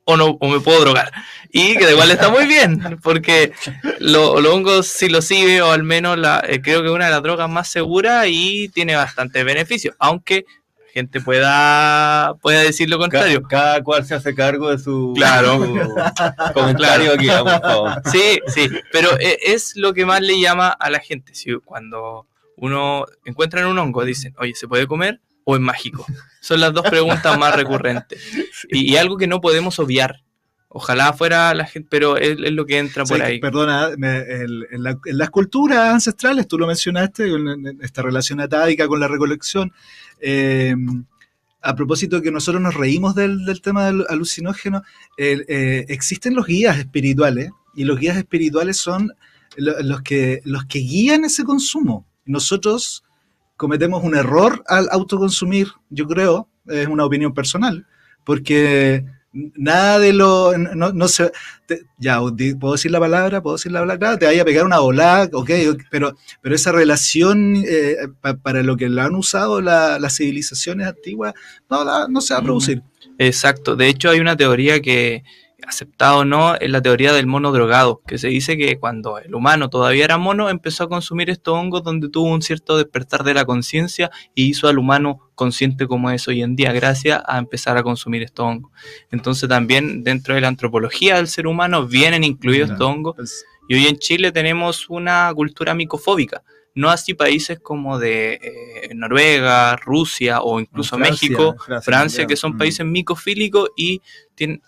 o 0.04 0.16
no 0.16 0.37
o 0.40 0.49
me 0.49 0.60
puedo 0.60 0.81
drogar. 0.81 1.12
Y 1.50 1.76
que 1.76 1.87
de 1.87 1.93
igual 1.93 2.10
está 2.10 2.31
muy 2.31 2.46
bien, 2.46 2.99
porque 3.02 3.52
los 3.99 4.43
lo 4.43 4.54
hongos 4.54 4.87
psilocibe 4.87 5.60
o 5.62 5.70
al 5.70 5.82
menos 5.82 6.19
la, 6.19 6.43
eh, 6.46 6.60
creo 6.62 6.81
que 6.81 6.88
es 6.88 6.94
una 6.94 7.06
de 7.06 7.10
las 7.10 7.22
drogas 7.22 7.49
más 7.50 7.69
seguras 7.69 8.26
y 8.28 8.69
tiene 8.70 8.96
bastante 8.96 9.44
beneficio, 9.44 9.94
aunque 9.99 10.46
gente 10.93 11.20
pueda, 11.20 12.34
pueda 12.40 12.60
decir 12.60 12.88
lo 12.88 12.99
contrario. 12.99 13.43
Cada, 13.43 13.72
cada, 13.72 13.84
cual 13.84 14.04
se 14.04 14.14
hace 14.14 14.34
cargo 14.34 14.70
de 14.70 14.78
su, 14.78 15.12
claro. 15.14 15.58
su 15.58 16.52
comentario 16.54 17.12
aquí, 17.14 17.28
por 17.28 17.60
favor. 17.60 18.02
Sí, 18.10 18.40
sí, 18.49 18.69
pero 18.93 19.19
e, 19.19 19.38
es 19.43 19.75
lo 19.76 19.94
que 19.94 20.04
más 20.04 20.20
le 20.20 20.38
llama 20.38 20.69
a 20.69 20.90
la 20.90 21.00
gente. 21.00 21.34
Si 21.34 21.54
cuando 21.64 22.26
uno 22.56 23.06
encuentra 23.25 23.66
un 23.66 23.78
hongo, 23.78 24.04
dicen, 24.04 24.34
oye, 24.38 24.54
¿se 24.54 24.69
puede 24.69 24.87
comer 24.87 25.20
o 25.44 25.56
es 25.56 25.60
mágico? 25.60 26.06
Son 26.40 26.60
las 26.60 26.72
dos 26.72 26.88
preguntas 26.88 27.38
más 27.38 27.54
recurrentes. 27.54 28.22
Y, 28.68 28.92
y 28.92 28.96
algo 28.96 29.16
que 29.16 29.26
no 29.26 29.40
podemos 29.40 29.78
obviar. 29.80 30.22
Ojalá 30.68 31.12
fuera 31.12 31.52
la 31.52 31.66
gente, 31.66 31.88
pero 31.90 32.16
es, 32.16 32.38
es 32.42 32.52
lo 32.52 32.64
que 32.64 32.78
entra 32.78 33.04
por 33.04 33.18
sí, 33.18 33.22
ahí. 33.22 33.40
Perdona, 33.40 33.90
me, 33.98 34.20
el, 34.20 34.66
en, 34.70 34.82
la, 34.82 34.98
en, 35.04 35.18
las 35.18 35.28
culturas 35.28 35.92
ancestrales, 35.92 36.48
tú 36.48 36.58
lo 36.58 36.66
mencionaste, 36.66 37.30
esta 37.82 38.00
relación 38.00 38.40
atávica 38.40 38.88
con 38.88 38.98
la 38.98 39.08
recolección. 39.08 39.72
Eh, 40.20 40.74
a 41.60 41.76
propósito 41.76 42.16
de 42.16 42.22
que 42.22 42.30
nosotros 42.30 42.62
nos 42.62 42.74
reímos 42.74 43.14
del, 43.14 43.44
del 43.44 43.60
tema 43.60 43.86
del 43.86 44.06
alucinógeno, 44.08 44.82
eh, 45.18 45.44
eh, 45.46 45.84
existen 45.88 46.34
los 46.34 46.46
guías 46.46 46.78
espirituales 46.78 47.50
y 47.74 47.84
los 47.84 48.00
guías 48.00 48.16
espirituales 48.16 48.78
son 48.78 49.12
lo, 49.56 49.78
los, 49.82 50.02
que, 50.02 50.40
los 50.44 50.64
que 50.64 50.78
guían 50.78 51.24
ese 51.24 51.44
consumo. 51.44 52.06
Nosotros 52.24 53.04
cometemos 53.62 54.03
un 54.03 54.17
error 54.17 54.64
al 54.67 54.88
autoconsumir, 54.91 55.69
yo 55.88 56.09
creo, 56.09 56.49
es 56.67 56.88
una 56.88 57.05
opinión 57.05 57.32
personal, 57.32 57.87
porque 58.25 59.05
nada 59.32 60.00
de 60.00 60.12
lo, 60.12 60.59
no, 60.59 60.93
no 60.93 61.06
se, 61.06 61.31
te, 61.67 61.82
ya, 61.97 62.19
puedo 62.59 62.73
decir 62.73 62.91
la 62.91 62.99
palabra, 62.99 63.41
puedo 63.41 63.55
decir 63.55 63.70
la 63.70 63.79
palabra, 63.79 64.19
te 64.19 64.26
vaya 64.26 64.43
a 64.43 64.44
pegar 64.44 64.67
una 64.67 64.81
volada, 64.81 65.31
ok, 65.32 65.49
pero, 65.93 66.17
pero 66.41 66.56
esa 66.56 66.73
relación 66.73 67.62
eh, 67.64 67.99
pa, 68.20 68.35
para 68.35 68.64
lo 68.64 68.76
que 68.76 68.88
lo 68.88 69.00
han 69.00 69.14
usado 69.14 69.61
la, 69.61 70.00
las 70.00 70.17
civilizaciones 70.17 70.88
antiguas, 70.88 71.32
no, 71.70 71.85
la, 71.85 72.09
no 72.09 72.21
se 72.21 72.35
va 72.35 72.40
a 72.40 72.42
producir. 72.42 72.83
Exacto, 73.16 73.76
de 73.76 73.87
hecho 73.87 74.11
hay 74.11 74.19
una 74.19 74.37
teoría 74.37 74.81
que, 74.81 75.23
aceptado 75.66 76.19
o 76.19 76.25
no, 76.25 76.54
es 76.57 76.71
la 76.71 76.83
teoría 76.83 77.12
del 77.12 77.26
mono 77.26 77.52
drogado, 77.52 78.02
que 78.07 78.19
se 78.19 78.28
dice 78.28 78.57
que 78.57 78.78
cuando 78.78 79.19
el 79.19 79.35
humano 79.35 79.71
todavía 79.71 80.04
era 80.04 80.19
mono, 80.19 80.50
empezó 80.50 80.85
a 80.85 80.88
consumir 80.88 81.31
estos 81.31 81.54
hongos 81.54 81.83
donde 81.83 82.09
tuvo 82.09 82.31
un 82.31 82.42
cierto 82.42 82.76
despertar 82.76 83.25
de 83.25 83.35
la 83.35 83.45
conciencia 83.45 84.11
y 84.35 84.45
hizo 84.45 84.69
al 84.69 84.78
humano 84.78 85.31
consciente 85.35 85.87
como 85.87 86.11
es 86.11 86.28
hoy 86.28 86.42
en 86.42 86.57
día, 86.57 86.73
gracias 86.73 87.23
a 87.26 87.38
empezar 87.38 87.76
a 87.76 87.83
consumir 87.83 88.23
estos 88.23 88.47
hongos. 88.47 88.73
Entonces 89.11 89.49
también 89.49 90.04
dentro 90.04 90.35
de 90.35 90.40
la 90.40 90.49
antropología 90.49 91.16
del 91.16 91.28
ser 91.28 91.47
humano 91.47 91.87
vienen 91.87 92.25
incluidos 92.25 92.71
estos 92.71 92.87
hongos. 92.87 93.45
Y 93.69 93.75
hoy 93.75 93.87
en 93.87 93.99
Chile 93.99 94.33
tenemos 94.33 94.88
una 94.90 95.33
cultura 95.35 95.75
micofóbica. 95.75 96.42
No 96.75 96.88
así 96.88 97.14
países 97.14 97.61
como 97.61 97.99
de 97.99 98.35
eh, 98.35 98.95
Noruega, 98.95 99.76
Rusia 99.76 100.41
o 100.41 100.59
incluso 100.59 100.97
Francia, 100.97 101.29
México, 101.29 101.57
Francia, 101.59 101.83
Francia 101.83 102.26
que 102.26 102.37
son 102.37 102.57
países 102.57 102.87
micofílicos 102.87 103.71
y 103.76 104.00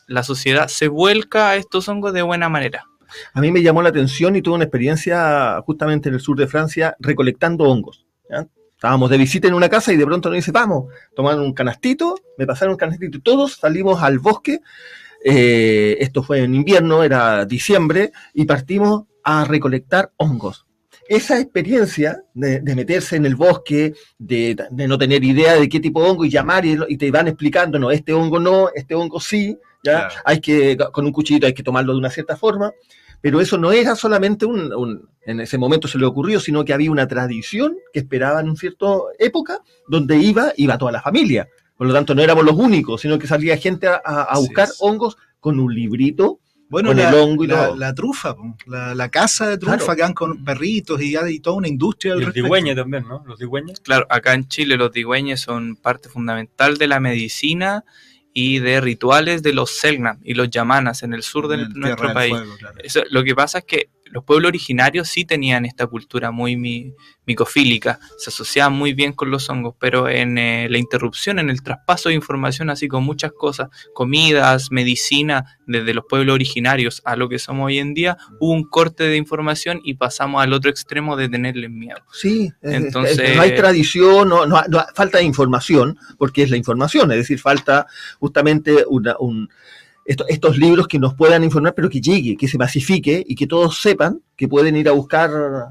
la 0.06 0.22
sociedad 0.22 0.68
se 0.68 0.88
vuelca 0.88 1.50
a 1.50 1.56
estos 1.56 1.88
hongos 1.88 2.12
de 2.12 2.22
buena 2.22 2.48
manera. 2.48 2.84
A 3.32 3.40
mí 3.40 3.50
me 3.50 3.62
llamó 3.62 3.80
la 3.80 3.88
atención 3.88 4.36
y 4.36 4.42
tuve 4.42 4.56
una 4.56 4.64
experiencia 4.64 5.60
justamente 5.64 6.08
en 6.08 6.16
el 6.16 6.20
sur 6.20 6.36
de 6.36 6.46
Francia 6.46 6.96
recolectando 6.98 7.64
hongos. 7.64 8.06
¿ya? 8.28 8.46
Estábamos 8.72 9.08
de 9.08 9.16
visita 9.16 9.48
en 9.48 9.54
una 9.54 9.68
casa 9.68 9.92
y 9.92 9.96
de 9.96 10.04
pronto 10.04 10.28
nos 10.28 10.36
dice, 10.36 10.52
vamos, 10.52 10.92
tomaron 11.16 11.40
un 11.40 11.54
canastito, 11.54 12.16
me 12.36 12.46
pasaron 12.46 12.72
un 12.72 12.78
canastito 12.78 13.16
y 13.16 13.20
todos 13.20 13.54
salimos 13.54 14.02
al 14.02 14.18
bosque. 14.18 14.60
Eh, 15.24 15.96
esto 16.00 16.22
fue 16.22 16.40
en 16.40 16.54
invierno, 16.54 17.02
era 17.02 17.46
diciembre, 17.46 18.12
y 18.34 18.44
partimos 18.44 19.04
a 19.22 19.44
recolectar 19.46 20.12
hongos 20.18 20.66
esa 21.08 21.38
experiencia 21.38 22.22
de, 22.32 22.60
de, 22.60 22.74
meterse 22.74 23.16
en 23.16 23.26
el 23.26 23.36
bosque, 23.36 23.94
de, 24.18 24.56
de, 24.70 24.88
no 24.88 24.98
tener 24.98 25.22
idea 25.24 25.54
de 25.54 25.68
qué 25.68 25.80
tipo 25.80 26.02
de 26.02 26.10
hongo 26.10 26.24
y 26.24 26.30
llamar 26.30 26.64
y, 26.64 26.78
y, 26.88 26.96
te 26.96 27.10
van 27.10 27.28
explicando, 27.28 27.78
no, 27.78 27.90
este 27.90 28.12
hongo 28.12 28.40
no, 28.40 28.68
este 28.74 28.94
hongo 28.94 29.20
sí, 29.20 29.58
ya 29.82 30.08
claro. 30.08 30.14
hay 30.24 30.40
que, 30.40 30.76
con 30.92 31.04
un 31.04 31.12
cuchillito 31.12 31.46
hay 31.46 31.54
que 31.54 31.62
tomarlo 31.62 31.92
de 31.92 31.98
una 31.98 32.10
cierta 32.10 32.36
forma, 32.36 32.72
pero 33.20 33.40
eso 33.40 33.56
no 33.58 33.72
era 33.72 33.96
solamente 33.96 34.46
un, 34.46 34.72
un, 34.74 35.08
en 35.24 35.40
ese 35.40 35.58
momento 35.58 35.88
se 35.88 35.98
le 35.98 36.06
ocurrió, 36.06 36.40
sino 36.40 36.64
que 36.64 36.74
había 36.74 36.90
una 36.90 37.08
tradición 37.08 37.76
que 37.92 38.00
esperaba 38.00 38.40
en 38.40 38.50
una 38.50 38.56
cierta 38.58 38.86
época 39.18 39.60
donde 39.88 40.16
iba, 40.18 40.52
iba 40.56 40.78
toda 40.78 40.92
la 40.92 41.00
familia. 41.00 41.48
Por 41.76 41.86
lo 41.86 41.92
tanto, 41.92 42.14
no 42.14 42.22
éramos 42.22 42.44
los 42.44 42.54
únicos, 42.54 43.00
sino 43.00 43.18
que 43.18 43.26
salía 43.26 43.56
gente 43.56 43.88
a, 43.88 43.96
a 43.96 44.38
buscar 44.38 44.68
sí. 44.68 44.74
hongos 44.80 45.16
con 45.40 45.58
un 45.58 45.74
librito 45.74 46.40
Bueno, 46.74 46.88
con 46.90 46.96
la, 46.98 47.08
el 47.08 47.14
hongo 47.14 47.44
y 47.44 47.46
la, 47.46 47.66
todo. 47.68 47.76
la 47.76 47.94
trufa, 47.94 48.36
la, 48.66 48.94
la 48.94 49.08
casa 49.08 49.48
de 49.48 49.58
trufa 49.58 49.76
Claro. 49.78 49.94
que 49.96 50.02
van 50.02 50.12
con 50.14 50.44
perritos 50.44 51.00
y 51.00 51.16
hay 51.16 51.38
toda 51.40 51.56
una 51.56 51.68
industria 51.68 52.12
al 52.14 52.18
Y 52.18 52.22
el 52.22 52.26
respecto. 52.26 52.44
digüeñe 52.46 52.74
también, 52.74 53.08
¿no? 53.08 53.22
Los 53.26 53.38
digüeñes. 53.38 53.80
Claro, 53.80 54.06
acá 54.10 54.34
en 54.34 54.48
Chile 54.48 54.76
los 54.76 54.92
digüeñes 54.92 55.40
son 55.40 55.76
parte 55.76 56.08
fundamental 56.08 56.76
de 56.76 56.86
la 56.88 57.00
medicina 57.00 57.84
y 58.32 58.58
de 58.58 58.80
rituales 58.80 59.42
de 59.42 59.52
los 59.52 59.70
Selknam 59.70 60.18
y 60.24 60.34
los 60.34 60.50
yamanas 60.50 61.02
en 61.04 61.14
el 61.14 61.22
sur 61.22 61.46
de 61.48 61.54
En 61.62 61.72
nuestro 61.74 62.08
del 62.08 62.14
país. 62.14 62.32
Fuego, 62.34 62.56
claro. 62.58 62.76
Eso- 62.82 63.02
lo 63.10 63.22
que 63.24 63.34
pasa 63.34 63.58
es 63.58 63.64
que 63.64 63.90
los 64.06 64.22
pueblos 64.22 64.48
originarios 64.48 65.08
sí 65.08 65.24
tenían 65.24 65.64
esta 65.64 65.86
cultura 65.86 66.30
muy 66.30 66.56
mi- 66.56 66.92
micofílica, 67.26 67.98
se 68.18 68.30
asociaban 68.30 68.74
muy 68.74 68.92
bien 68.92 69.12
con 69.12 69.30
los 69.30 69.48
hongos, 69.48 69.74
pero 69.80 70.08
en 70.08 70.36
eh, 70.38 70.68
la 70.70 70.78
interrupción, 70.78 71.38
en 71.38 71.50
el 71.50 71.62
traspaso 71.62 72.10
de 72.10 72.14
información, 72.14 72.70
así 72.70 72.86
con 72.86 73.02
muchas 73.02 73.32
cosas, 73.32 73.70
comidas, 73.94 74.70
medicina, 74.70 75.56
desde 75.66 75.94
los 75.94 76.04
pueblos 76.08 76.34
originarios 76.34 77.00
a 77.04 77.16
lo 77.16 77.28
que 77.28 77.38
somos 77.38 77.66
hoy 77.66 77.78
en 77.78 77.94
día, 77.94 78.16
hubo 78.40 78.52
un 78.52 78.64
corte 78.68 79.04
de 79.04 79.16
información 79.16 79.80
y 79.82 79.94
pasamos 79.94 80.42
al 80.42 80.52
otro 80.52 80.70
extremo 80.70 81.16
de 81.16 81.28
tenerles 81.28 81.70
miedo. 81.70 81.98
Sí, 82.12 82.52
es- 82.60 82.70
es- 82.72 82.84
Entonces- 82.84 83.34
no 83.36 83.42
hay 83.42 83.54
tradición, 83.56 84.28
no, 84.28 84.46
no- 84.46 84.62
no- 84.68 84.84
falta 84.94 85.18
de 85.18 85.24
información, 85.24 85.98
porque 86.18 86.42
es 86.42 86.50
la 86.50 86.56
información, 86.58 87.10
es 87.10 87.18
decir, 87.18 87.40
falta 87.40 87.86
justamente 88.20 88.84
una- 88.86 89.16
un, 89.18 89.48
esto- 90.04 90.24
estos 90.28 90.58
libros 90.58 90.86
que 90.88 90.98
nos 90.98 91.14
puedan 91.14 91.44
informar, 91.44 91.74
pero 91.74 91.88
que 91.90 92.00
llegue, 92.00 92.36
que 92.36 92.48
se 92.48 92.58
masifique 92.58 93.24
y 93.26 93.34
que 93.34 93.46
todos 93.46 93.78
sepan 93.80 94.20
que 94.36 94.48
pueden 94.48 94.76
ir 94.76 94.88
a 94.88 94.92
buscar, 94.92 95.30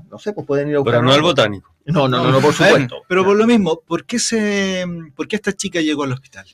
no 0.09 0.19
sé, 0.19 0.33
pues 0.33 0.47
pueden 0.47 0.69
ir 0.69 0.75
a 0.75 0.79
buscar. 0.79 0.95
Pero 0.95 1.03
no 1.03 1.13
al 1.13 1.21
botánico. 1.21 1.73
No, 1.85 2.07
no, 2.07 2.23
no, 2.23 2.31
no, 2.31 2.39
por 2.41 2.53
A 2.59 2.63
ver, 2.63 2.71
supuesto. 2.71 2.95
Pero 3.07 3.25
por 3.25 3.35
lo 3.35 3.45
mismo, 3.45 3.81
¿por 3.85 4.05
qué, 4.05 4.17
se, 4.19 4.85
¿por 5.15 5.27
qué 5.27 5.35
esta 5.35 5.53
chica 5.53 5.81
llegó 5.81 6.03
al 6.03 6.13
hospital? 6.13 6.45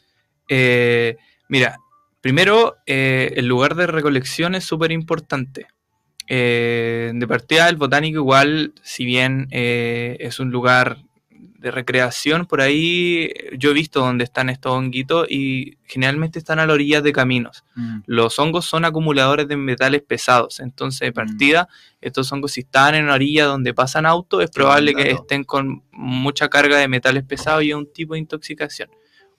Eh, 0.48 1.16
mira, 1.48 1.78
primero, 2.22 2.78
eh, 2.86 3.34
el 3.36 3.46
lugar 3.48 3.76
de 3.76 3.88
recolección 3.88 4.56
es 4.56 4.64
súper 4.66 4.92
importante. 4.92 5.68
Eh, 6.28 7.12
de 7.14 7.28
partida, 7.28 7.70
el 7.70 7.76
botánico 7.78 8.20
igual, 8.20 8.74
si 8.84 9.04
bien 9.06 9.48
eh, 9.52 10.18
es 10.20 10.40
un 10.40 10.52
lugar 10.52 10.98
de 11.60 11.72
recreación, 11.72 12.46
por 12.46 12.62
ahí 12.62 13.30
yo 13.58 13.72
he 13.72 13.74
visto 13.74 14.00
donde 14.00 14.24
están 14.24 14.50
estos 14.50 14.72
honguitos 14.72 15.30
y 15.30 15.78
generalmente 15.86 16.40
están 16.40 16.60
a 16.60 16.66
la 16.66 16.74
orilla 16.74 17.02
de 17.02 17.12
caminos. 17.12 17.66
Los 18.06 18.40
hongos 18.40 18.66
son 18.66 18.86
acumuladores 18.86 19.48
de 19.48 19.58
metales 19.58 20.02
pesados, 20.02 20.62
entonces 20.62 21.02
de 21.02 21.12
partida, 21.12 21.68
estos 22.00 22.32
hongos 22.32 22.54
si 22.54 22.62
están 22.62 22.96
en 22.96 23.06
una 23.06 23.16
orilla 23.16 23.46
donde 23.46 23.74
pasan 23.74 24.06
autos, 24.06 24.44
es 24.44 24.50
probable 24.50 24.94
que 24.94 25.12
estén 25.12 25.44
con 25.44 25.84
mucha 25.92 26.48
carga 26.48 26.78
de 26.78 26.88
metales 26.88 27.24
pesados 27.24 27.64
y 27.64 27.74
un 27.74 27.92
tipo 27.92 28.14
de 28.14 28.20
intoxicación. 28.20 28.90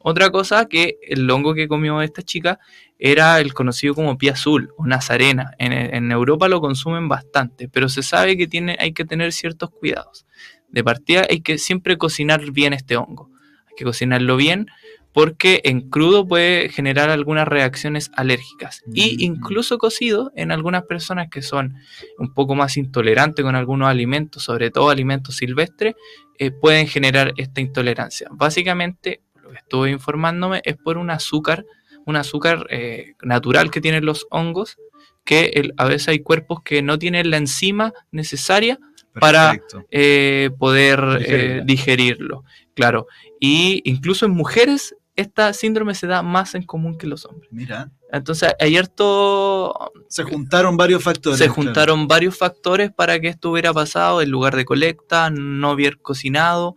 Otra 0.02 0.30
cosa 0.30 0.66
que 0.66 0.98
el 1.02 1.30
hongo 1.30 1.54
que 1.54 1.68
comió 1.68 2.00
esta 2.00 2.22
chica 2.22 2.58
era 2.98 3.38
el 3.40 3.52
conocido 3.52 3.94
como 3.94 4.16
pie 4.16 4.30
azul 4.30 4.72
o 4.78 4.86
nazarena. 4.86 5.52
En, 5.58 5.72
en 5.72 6.10
Europa 6.10 6.48
lo 6.48 6.60
consumen 6.60 7.06
bastante, 7.08 7.68
pero 7.68 7.88
se 7.90 8.02
sabe 8.02 8.36
que 8.36 8.46
tiene, 8.46 8.76
hay 8.78 8.92
que 8.92 9.04
tener 9.04 9.32
ciertos 9.32 9.70
cuidados. 9.70 10.26
De 10.72 10.84
partida 10.84 11.26
hay 11.28 11.40
que 11.40 11.58
siempre 11.58 11.98
cocinar 11.98 12.50
bien 12.52 12.72
este 12.72 12.96
hongo. 12.96 13.30
Hay 13.68 13.74
que 13.76 13.84
cocinarlo 13.84 14.36
bien 14.36 14.66
porque 15.12 15.60
en 15.64 15.90
crudo 15.90 16.26
puede 16.28 16.68
generar 16.68 17.10
algunas 17.10 17.48
reacciones 17.48 18.10
alérgicas. 18.14 18.82
Y 18.94 19.16
Mm. 19.16 19.20
incluso 19.22 19.78
cocido 19.78 20.30
en 20.36 20.52
algunas 20.52 20.84
personas 20.84 21.28
que 21.28 21.42
son 21.42 21.74
un 22.18 22.32
poco 22.32 22.54
más 22.54 22.76
intolerantes 22.76 23.44
con 23.44 23.56
algunos 23.56 23.88
alimentos, 23.88 24.44
sobre 24.44 24.70
todo 24.70 24.88
alimentos 24.90 25.36
silvestres, 25.36 25.94
eh, 26.38 26.52
pueden 26.52 26.86
generar 26.86 27.32
esta 27.36 27.60
intolerancia. 27.60 28.28
Básicamente, 28.30 29.20
lo 29.42 29.50
que 29.50 29.56
estuve 29.56 29.90
informándome 29.90 30.60
es 30.64 30.76
por 30.76 30.96
un 30.96 31.10
azúcar, 31.10 31.64
un 32.06 32.14
azúcar 32.14 32.66
eh, 32.70 33.14
natural 33.22 33.70
que 33.72 33.80
tienen 33.80 34.04
los 34.04 34.26
hongos, 34.30 34.76
que 35.24 35.46
el- 35.54 35.74
a 35.76 35.86
veces 35.86 36.08
hay 36.08 36.20
cuerpos 36.20 36.62
que 36.64 36.82
no 36.82 36.98
tienen 37.00 37.30
la 37.30 37.36
enzima 37.36 37.92
necesaria 38.12 38.78
Para- 39.18 39.58
eh, 39.90 40.50
poder 40.58 41.00
eh, 41.26 41.62
digerirlo. 41.64 42.44
Claro. 42.74 43.06
Y 43.40 43.82
incluso 43.84 44.26
en 44.26 44.32
mujeres, 44.32 44.94
esta 45.16 45.52
síndrome 45.52 45.94
se 45.94 46.06
da 46.06 46.22
más 46.22 46.54
en 46.54 46.62
común 46.62 46.96
que 46.96 47.06
los 47.06 47.26
hombres. 47.26 47.50
Mira, 47.52 47.90
Entonces, 48.12 48.54
hay 48.60 48.76
harto. 48.76 49.92
se 50.08 50.22
juntaron 50.22 50.76
varios 50.76 51.02
factores. 51.02 51.38
Se 51.38 51.46
claro. 51.46 51.54
juntaron 51.62 52.08
varios 52.08 52.36
factores 52.38 52.90
para 52.92 53.18
que 53.20 53.28
esto 53.28 53.50
hubiera 53.50 53.72
pasado: 53.72 54.20
el 54.20 54.30
lugar 54.30 54.56
de 54.56 54.64
colecta, 54.64 55.30
no 55.30 55.70
haber 55.70 55.98
cocinado. 55.98 56.76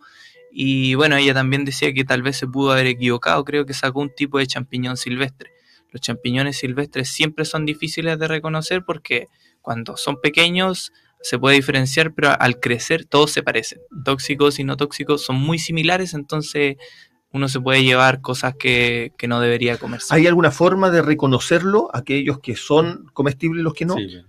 Y 0.51 0.93
bueno, 0.95 1.15
ella 1.15 1.33
también 1.33 1.65
decía 1.65 1.93
que 1.93 2.03
tal 2.03 2.21
vez 2.21 2.37
se 2.37 2.47
pudo 2.47 2.71
haber 2.73 2.85
equivocado. 2.87 3.43
Creo 3.43 3.65
que 3.65 3.73
sacó 3.73 4.01
un 4.01 4.13
tipo 4.13 4.37
de 4.37 4.45
champiñón 4.47 4.97
silvestre. 4.97 5.51
Los 5.91 6.01
champiñones 6.01 6.57
silvestres 6.57 7.09
siempre 7.09 7.45
son 7.45 7.65
difíciles 7.65 8.17
de 8.19 8.27
reconocer 8.27 8.83
porque 8.85 9.27
cuando 9.61 9.95
son 9.97 10.19
pequeños 10.21 10.91
se 11.23 11.39
puede 11.39 11.55
diferenciar, 11.55 12.13
pero 12.13 12.39
al 12.39 12.59
crecer 12.59 13.05
todos 13.05 13.31
se 13.31 13.41
parecen. 13.41 13.79
Tóxicos 14.05 14.59
y 14.59 14.63
no 14.63 14.77
tóxicos 14.77 15.23
son 15.25 15.37
muy 15.37 15.57
similares, 15.57 16.13
entonces 16.13 16.75
uno 17.31 17.47
se 17.47 17.59
puede 17.59 17.83
llevar 17.83 18.21
cosas 18.21 18.53
que, 18.59 19.11
que 19.17 19.27
no 19.27 19.39
debería 19.39 19.77
comerse. 19.77 20.13
¿Hay 20.13 20.27
alguna 20.27 20.51
forma 20.51 20.91
de 20.91 21.01
reconocerlo, 21.01 21.89
aquellos 21.91 22.39
que 22.39 22.55
son 22.55 23.05
comestibles 23.13 23.61
y 23.61 23.63
los 23.63 23.73
que 23.73 23.85
no? 23.85 23.95
Sí. 23.95 24.21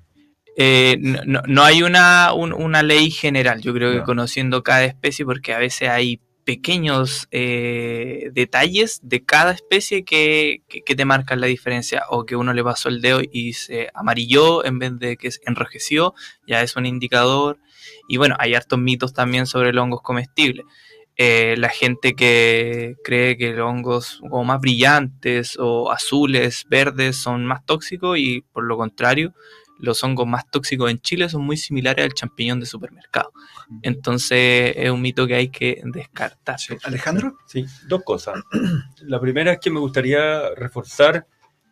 Eh, 0.56 0.96
no, 1.00 1.42
no- 1.48 1.64
hay 1.64 1.82
una, 1.82 2.32
un- 2.32 2.52
una 2.52 2.82
ley 2.82 3.10
general, 3.10 3.60
yo 3.60 3.74
creo 3.74 3.90
que 3.90 4.02
conociendo 4.04 4.62
cada 4.62 4.84
especie, 4.84 5.24
porque 5.24 5.52
a 5.52 5.58
veces 5.58 5.88
hay 5.88 6.20
pequeños 6.44 7.26
eh, 7.30 8.30
detalles 8.32 9.00
de 9.02 9.24
cada 9.24 9.52
especie 9.52 10.04
que, 10.04 10.62
que- 10.68 10.94
te 10.94 11.04
marcan 11.04 11.40
la 11.40 11.46
diferencia, 11.48 12.02
o 12.10 12.24
que 12.26 12.36
uno 12.36 12.52
le 12.52 12.62
pasó 12.64 12.88
el 12.88 13.00
dedo 13.00 13.20
y 13.32 13.54
se 13.54 13.88
amarilló 13.94 14.64
en 14.64 14.78
vez 14.78 14.98
de 14.98 15.16
que 15.16 15.30
se 15.30 15.40
enrojeció, 15.46 16.14
ya 16.46 16.62
es 16.62 16.76
un 16.76 16.86
indicador. 16.86 17.58
Y 18.08 18.16
bueno, 18.18 18.36
hay 18.38 18.54
hartos 18.54 18.78
mitos 18.78 19.12
también 19.14 19.46
sobre 19.46 19.72
los 19.72 19.82
hongos 19.82 20.02
comestibles. 20.02 20.64
Eh, 21.16 21.54
la 21.58 21.68
gente 21.68 22.14
que 22.14 22.96
cree 23.04 23.36
que 23.36 23.52
los 23.52 23.68
hongos 23.68 24.18
como 24.20 24.42
más 24.44 24.60
brillantes 24.60 25.56
o 25.60 25.92
azules, 25.92 26.64
verdes 26.68 27.16
son 27.16 27.46
más 27.46 27.64
tóxicos 27.64 28.18
y 28.18 28.40
por 28.52 28.64
lo 28.64 28.76
contrario, 28.76 29.32
los 29.78 30.02
hongos 30.04 30.26
más 30.26 30.48
tóxicos 30.50 30.90
en 30.90 31.00
Chile 31.00 31.28
son 31.28 31.42
muy 31.42 31.56
similares 31.56 32.04
al 32.04 32.14
champiñón 32.14 32.60
de 32.60 32.66
supermercado. 32.66 33.32
Entonces 33.82 34.74
es 34.76 34.90
un 34.90 35.02
mito 35.02 35.26
que 35.26 35.34
hay 35.34 35.48
que 35.48 35.82
descartar. 35.84 36.58
Sí. 36.58 36.74
Alejandro, 36.84 37.36
Sí, 37.46 37.64
dos 37.88 38.02
cosas. 38.04 38.40
La 39.02 39.20
primera 39.20 39.52
es 39.52 39.58
que 39.58 39.70
me 39.70 39.80
gustaría 39.80 40.54
reforzar 40.54 41.26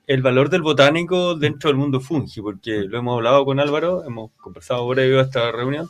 el 0.07 0.23
valor 0.23 0.51
del 0.51 0.63
botánico 0.63 1.37
dentro 1.37 1.69
del 1.69 1.77
mundo 1.77 2.01
fungi, 2.01 2.41
porque 2.41 2.83
lo 2.83 2.99
hemos 2.99 3.17
hablado 3.17 3.45
con 3.45 3.61
Álvaro, 3.61 4.05
hemos 4.05 4.33
conversado 4.33 4.89
previo 4.89 5.21
a 5.21 5.23
esta 5.23 5.53
reunión, 5.53 5.89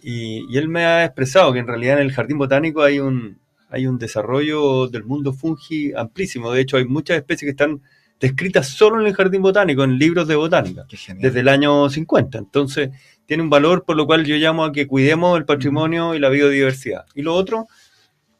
y, 0.00 0.44
y 0.52 0.58
él 0.58 0.68
me 0.68 0.84
ha 0.84 1.04
expresado 1.04 1.52
que 1.52 1.58
en 1.58 1.66
realidad 1.66 1.98
en 1.98 2.06
el 2.06 2.12
jardín 2.12 2.38
botánico 2.38 2.82
hay 2.82 3.00
un, 3.00 3.38
hay 3.70 3.86
un 3.86 3.98
desarrollo 3.98 4.88
del 4.88 5.04
mundo 5.04 5.32
fungi 5.32 5.92
amplísimo. 5.94 6.52
De 6.52 6.60
hecho, 6.60 6.76
hay 6.76 6.84
muchas 6.84 7.16
especies 7.16 7.46
que 7.46 7.50
están 7.50 7.82
descritas 8.20 8.68
solo 8.68 9.00
en 9.00 9.06
el 9.06 9.14
jardín 9.14 9.42
botánico, 9.42 9.84
en 9.84 9.98
libros 9.98 10.26
de 10.26 10.34
botánica 10.34 10.86
desde 11.18 11.40
el 11.40 11.48
año 11.48 11.88
50. 11.88 12.38
Entonces, 12.38 12.90
tiene 13.26 13.42
un 13.42 13.50
valor 13.50 13.84
por 13.84 13.96
lo 13.96 14.06
cual 14.06 14.24
yo 14.24 14.36
llamo 14.36 14.64
a 14.64 14.72
que 14.72 14.86
cuidemos 14.86 15.38
el 15.38 15.44
patrimonio 15.44 16.14
y 16.14 16.18
la 16.18 16.28
biodiversidad. 16.28 17.04
Y 17.14 17.22
lo 17.22 17.34
otro, 17.34 17.66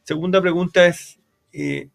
segunda 0.02 0.40
pregunta 0.40 0.86
es, 0.86 1.18
eh, 1.52 1.88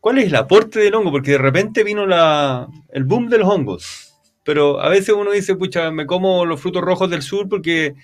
¿cuál 0.00 0.18
es 0.18 0.26
el 0.26 0.36
aporte 0.36 0.80
del 0.80 0.94
hongo? 0.94 1.10
Porque 1.10 1.32
de 1.32 1.38
repente 1.38 1.84
vino 1.84 2.06
la, 2.06 2.68
el 2.92 3.04
boom 3.04 3.28
de 3.28 3.38
los 3.38 3.48
hongos. 3.48 4.14
Pero 4.44 4.80
a 4.80 4.88
veces 4.88 5.14
uno 5.16 5.30
dice, 5.32 5.54
pucha, 5.56 5.90
me 5.90 6.06
como 6.06 6.44
los 6.46 6.60
frutos 6.60 6.82
rojos 6.82 7.10
del 7.10 7.22
sur 7.22 7.48
porque, 7.48 7.94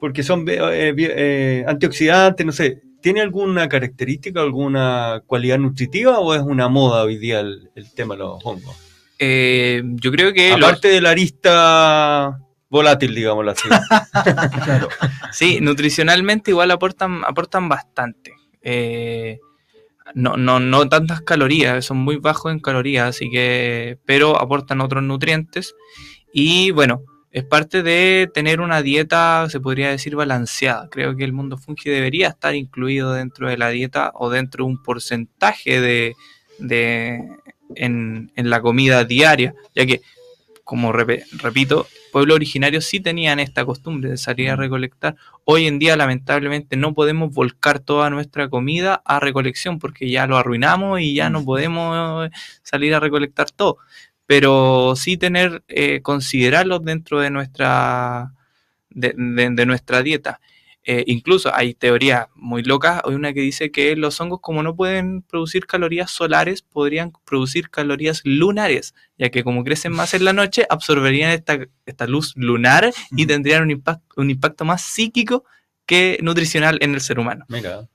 porque 0.00 0.22
son 0.22 0.44
eh, 0.48 0.94
eh, 0.96 1.64
antioxidantes, 1.66 2.44
no 2.44 2.52
sé. 2.52 2.82
¿Tiene 3.00 3.20
alguna 3.20 3.68
característica, 3.68 4.40
alguna 4.40 5.22
cualidad 5.26 5.58
nutritiva 5.58 6.18
o 6.18 6.34
es 6.34 6.42
una 6.42 6.68
moda 6.68 7.02
hoy 7.04 7.16
día 7.16 7.40
el, 7.40 7.70
el 7.74 7.92
tema 7.94 8.14
de 8.14 8.18
los 8.20 8.40
hongos? 8.44 8.76
Eh, 9.18 9.82
yo 9.84 10.10
creo 10.12 10.32
que 10.32 10.50
los- 10.56 10.68
Aparte 10.68 10.88
de 10.88 11.00
la 11.00 11.10
arista 11.10 12.38
volátil, 12.68 13.14
digámoslo 13.14 13.50
así. 13.52 13.68
Sí, 15.32 15.58
nutricionalmente 15.60 16.50
igual 16.50 16.70
aportan, 16.70 17.22
aportan 17.24 17.68
bastante. 17.68 18.32
Eh, 18.62 19.38
no, 20.14 20.36
no, 20.36 20.58
no 20.58 20.88
tantas 20.88 21.20
calorías, 21.20 21.84
son 21.84 21.98
muy 21.98 22.16
bajos 22.16 22.50
en 22.52 22.60
calorías, 22.60 23.08
así 23.08 23.30
que. 23.30 23.98
pero 24.06 24.40
aportan 24.40 24.80
otros 24.80 25.02
nutrientes. 25.02 25.74
Y 26.32 26.70
bueno, 26.70 27.02
es 27.30 27.44
parte 27.44 27.82
de 27.82 28.30
tener 28.32 28.60
una 28.60 28.82
dieta, 28.82 29.48
se 29.50 29.60
podría 29.60 29.90
decir, 29.90 30.16
balanceada. 30.16 30.88
Creo 30.88 31.14
que 31.16 31.24
el 31.24 31.32
mundo 31.32 31.58
fungi 31.58 31.90
debería 31.90 32.28
estar 32.28 32.54
incluido 32.54 33.12
dentro 33.12 33.48
de 33.48 33.58
la 33.58 33.68
dieta 33.68 34.12
o 34.14 34.30
dentro 34.30 34.64
de 34.64 34.70
un 34.70 34.82
porcentaje 34.82 35.80
de, 35.80 36.16
de 36.58 37.20
en, 37.74 38.32
en 38.34 38.50
la 38.50 38.60
comida 38.62 39.04
diaria, 39.04 39.54
ya 39.74 39.84
que, 39.84 40.00
como 40.64 40.92
repito, 40.92 41.86
pueblos 42.12 42.36
originarios 42.36 42.84
sí 42.84 43.00
tenían 43.00 43.40
esta 43.40 43.64
costumbre 43.64 44.10
de 44.10 44.16
salir 44.16 44.50
a 44.50 44.56
recolectar. 44.56 45.16
Hoy 45.44 45.66
en 45.66 45.78
día, 45.78 45.96
lamentablemente, 45.96 46.76
no 46.76 46.94
podemos 46.94 47.32
volcar 47.32 47.78
toda 47.78 48.10
nuestra 48.10 48.48
comida 48.48 49.02
a 49.04 49.20
recolección 49.20 49.78
porque 49.78 50.10
ya 50.10 50.26
lo 50.26 50.36
arruinamos 50.36 51.00
y 51.00 51.14
ya 51.14 51.30
no 51.30 51.44
podemos 51.44 52.26
eh, 52.26 52.30
salir 52.62 52.94
a 52.94 53.00
recolectar 53.00 53.50
todo. 53.50 53.78
Pero 54.28 54.94
sí 54.94 55.16
tener, 55.16 55.64
eh, 55.68 56.02
considerarlos 56.02 56.84
dentro 56.84 57.18
de 57.18 57.30
nuestra, 57.30 58.34
de, 58.90 59.14
de- 59.16 59.50
de 59.50 59.66
nuestra 59.66 60.02
dieta. 60.02 60.38
Eh, 60.84 61.04
incluso 61.06 61.50
hay 61.54 61.72
teorías 61.72 62.26
muy 62.34 62.62
locas. 62.62 63.00
Hay 63.06 63.14
una 63.14 63.32
que 63.32 63.40
dice 63.40 63.70
que 63.70 63.96
los 63.96 64.20
hongos, 64.20 64.40
como 64.42 64.62
no 64.62 64.76
pueden 64.76 65.22
producir 65.22 65.66
calorías 65.66 66.10
solares, 66.10 66.60
podrían 66.60 67.12
producir 67.24 67.70
calorías 67.70 68.20
lunares, 68.24 68.94
ya 69.18 69.30
que 69.30 69.42
como 69.44 69.64
crecen 69.64 69.92
más 69.92 70.12
en 70.12 70.26
la 70.26 70.34
noche, 70.34 70.66
absorberían 70.68 71.30
esta, 71.30 71.58
esta 71.86 72.06
luz 72.06 72.34
lunar 72.36 72.92
y 73.10 73.24
tendrían 73.26 73.62
un 73.62 73.70
impacto, 73.70 74.04
un 74.20 74.30
impacto 74.30 74.66
más 74.66 74.82
psíquico 74.82 75.44
que 75.86 76.18
nutricional 76.22 76.76
en 76.82 76.92
el 76.94 77.00
ser 77.00 77.18
humano. 77.18 77.46
Mira. 77.48 77.88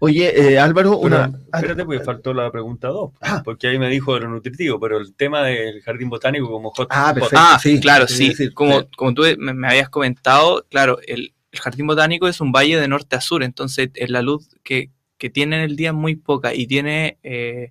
Oye, 0.00 0.52
eh, 0.52 0.58
Álvaro, 0.58 0.98
una. 0.98 1.30
Espérate, 1.52 1.84
porque 1.84 2.00
faltó 2.00 2.32
la 2.32 2.50
pregunta 2.50 2.88
2. 2.88 3.12
Ah. 3.20 3.42
Porque 3.44 3.68
ahí 3.68 3.78
me 3.78 3.88
dijo 3.88 4.14
de 4.14 4.20
lo 4.20 4.28
nutritivo, 4.28 4.80
pero 4.80 4.98
el 4.98 5.14
tema 5.14 5.42
del 5.42 5.82
jardín 5.82 6.08
botánico 6.08 6.50
como 6.50 6.70
hot. 6.70 6.88
Ah, 6.90 7.08
hot- 7.08 7.14
perfecto. 7.14 7.38
Ah, 7.38 7.58
sí, 7.62 7.80
claro, 7.80 8.08
sí. 8.08 8.30
decir, 8.30 8.54
como, 8.54 8.88
como 8.96 9.14
tú 9.14 9.22
me, 9.38 9.52
me 9.52 9.68
habías 9.68 9.88
comentado, 9.88 10.66
claro, 10.70 10.98
el, 11.06 11.34
el 11.52 11.60
jardín 11.60 11.86
botánico 11.86 12.28
es 12.28 12.40
un 12.40 12.52
valle 12.52 12.80
de 12.80 12.88
norte 12.88 13.16
a 13.16 13.20
sur, 13.20 13.42
entonces 13.42 13.90
eh, 13.94 14.08
la 14.08 14.22
luz 14.22 14.48
que, 14.62 14.90
que 15.18 15.30
tiene 15.30 15.56
en 15.56 15.62
el 15.62 15.76
día 15.76 15.90
es 15.90 15.94
muy 15.94 16.16
poca 16.16 16.54
y 16.54 16.66
tiene 16.66 17.18
eh, 17.22 17.70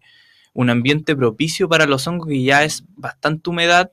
un 0.53 0.69
ambiente 0.69 1.15
propicio 1.15 1.69
para 1.69 1.85
los 1.85 2.05
hongos 2.07 2.27
que 2.27 2.43
ya 2.43 2.63
es 2.63 2.83
bastante 2.95 3.49
humedad 3.49 3.91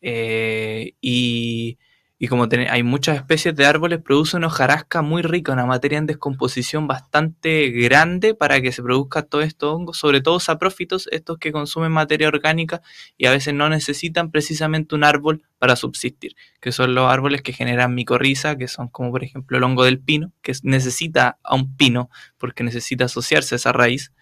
eh, 0.00 0.92
y, 1.00 1.78
y 2.18 2.28
como 2.28 2.46
hay 2.70 2.82
muchas 2.82 3.16
especies 3.16 3.54
de 3.56 3.66
árboles, 3.66 4.00
produce 4.00 4.36
una 4.36 4.46
hojarasca 4.46 5.02
muy 5.02 5.22
rica, 5.22 5.52
una 5.52 5.66
materia 5.66 5.98
en 5.98 6.06
descomposición 6.06 6.86
bastante 6.86 7.68
grande 7.70 8.34
para 8.34 8.60
que 8.60 8.72
se 8.72 8.82
produzca 8.82 9.22
todos 9.22 9.44
estos 9.44 9.74
hongos, 9.74 9.98
sobre 9.98 10.20
todo 10.20 10.38
saprófitos, 10.40 11.08
estos 11.10 11.38
que 11.38 11.52
consumen 11.52 11.92
materia 11.92 12.28
orgánica 12.28 12.80
y 13.16 13.26
a 13.26 13.30
veces 13.32 13.52
no 13.54 13.68
necesitan 13.68 14.30
precisamente 14.30 14.94
un 14.94 15.04
árbol 15.04 15.42
para 15.58 15.76
subsistir, 15.76 16.34
que 16.60 16.72
son 16.72 16.94
los 16.94 17.10
árboles 17.10 17.42
que 17.42 17.52
generan 17.52 17.94
micorriza, 17.94 18.56
que 18.56 18.68
son 18.68 18.88
como 18.88 19.10
por 19.10 19.24
ejemplo 19.24 19.56
el 19.58 19.64
hongo 19.64 19.84
del 19.84 19.98
pino, 20.00 20.32
que 20.42 20.52
es- 20.52 20.64
necesita 20.64 21.38
a 21.42 21.54
un 21.54 21.76
pino 21.76 22.10
porque 22.38 22.64
necesita 22.64 23.06
asociarse 23.06 23.54
a 23.54 23.56
esa 23.56 23.72
raíz. 23.72 24.12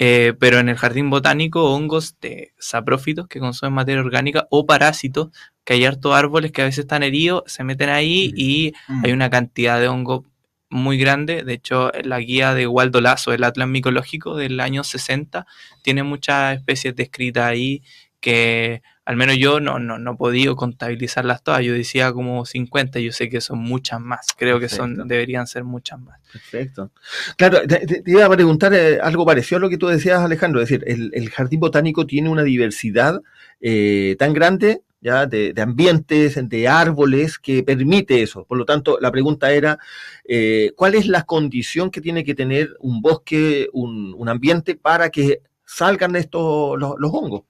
Eh, 0.00 0.34
pero 0.38 0.58
en 0.60 0.68
el 0.68 0.76
jardín 0.76 1.10
botánico, 1.10 1.72
hongos 1.74 2.16
de 2.20 2.52
saprófitos 2.58 3.26
que 3.26 3.40
consumen 3.40 3.74
materia 3.74 4.00
orgánica 4.00 4.46
o 4.50 4.64
parásitos, 4.66 5.30
que 5.64 5.74
hay 5.74 5.84
hartos 5.84 6.14
árboles 6.14 6.52
que 6.52 6.62
a 6.62 6.66
veces 6.66 6.80
están 6.80 7.02
heridos, 7.02 7.42
se 7.46 7.64
meten 7.64 7.88
ahí 7.90 8.32
y 8.36 8.72
Mm. 8.88 9.04
hay 9.04 9.12
una 9.12 9.28
cantidad 9.30 9.80
de 9.80 9.88
hongo 9.88 10.24
muy 10.70 10.98
grande. 10.98 11.42
De 11.44 11.54
hecho, 11.54 11.90
la 12.04 12.20
guía 12.20 12.54
de 12.54 12.66
Waldo 12.68 13.00
Lazo, 13.00 13.32
el 13.32 13.42
Atlas 13.44 13.68
Micológico 13.68 14.36
del 14.36 14.60
año 14.60 14.84
60, 14.84 15.46
tiene 15.82 16.02
muchas 16.04 16.56
especies 16.58 16.94
descritas 16.94 17.44
ahí 17.46 17.82
que 18.20 18.82
al 19.08 19.16
menos 19.16 19.38
yo 19.38 19.58
no, 19.58 19.78
no, 19.78 19.98
no 19.98 20.12
he 20.12 20.16
podido 20.16 20.54
contabilizarlas 20.54 21.42
todas. 21.42 21.64
Yo 21.64 21.72
decía 21.72 22.12
como 22.12 22.44
50, 22.44 23.00
yo 23.00 23.10
sé 23.10 23.30
que 23.30 23.40
son 23.40 23.58
muchas 23.58 24.00
más. 24.00 24.26
Creo 24.36 24.60
que 24.60 24.68
son 24.68 25.08
deberían 25.08 25.46
ser 25.46 25.64
muchas 25.64 25.98
más. 26.00 26.20
Perfecto. 26.30 26.90
Claro, 27.38 27.60
te, 27.66 27.86
te- 27.86 28.02
te 28.02 28.10
iba 28.10 28.26
a 28.26 28.30
preguntar 28.30 28.74
eh, 28.74 28.98
algo 29.02 29.24
parecido 29.24 29.56
a 29.56 29.60
lo 29.60 29.70
que 29.70 29.78
tú 29.78 29.86
decías, 29.88 30.20
Alejandro. 30.20 30.60
Es 30.60 30.68
decir, 30.68 30.84
el, 30.86 31.10
el 31.14 31.30
jardín 31.30 31.60
botánico 31.60 32.06
tiene 32.06 32.28
una 32.28 32.42
diversidad 32.42 33.22
eh, 33.60 34.14
tan 34.18 34.34
grande 34.34 34.82
ya 35.00 35.26
de, 35.26 35.52
de 35.52 35.62
ambientes, 35.62 36.38
de 36.48 36.68
árboles, 36.68 37.38
que 37.38 37.62
permite 37.62 38.20
eso. 38.20 38.44
Por 38.44 38.58
lo 38.58 38.64
tanto, 38.66 38.98
la 39.00 39.10
pregunta 39.12 39.52
era, 39.52 39.78
eh, 40.24 40.72
¿cuál 40.76 40.94
es 40.96 41.06
la 41.06 41.22
condición 41.22 41.90
que 41.90 42.00
tiene 42.00 42.24
que 42.24 42.34
tener 42.34 42.74
un 42.80 43.00
bosque, 43.00 43.68
un, 43.72 44.12
un 44.18 44.28
ambiente 44.28 44.74
para 44.74 45.10
que 45.10 45.40
salgan 45.64 46.16
estos 46.16 46.78
los, 46.78 46.94
los 46.98 47.10
hongos? 47.14 47.42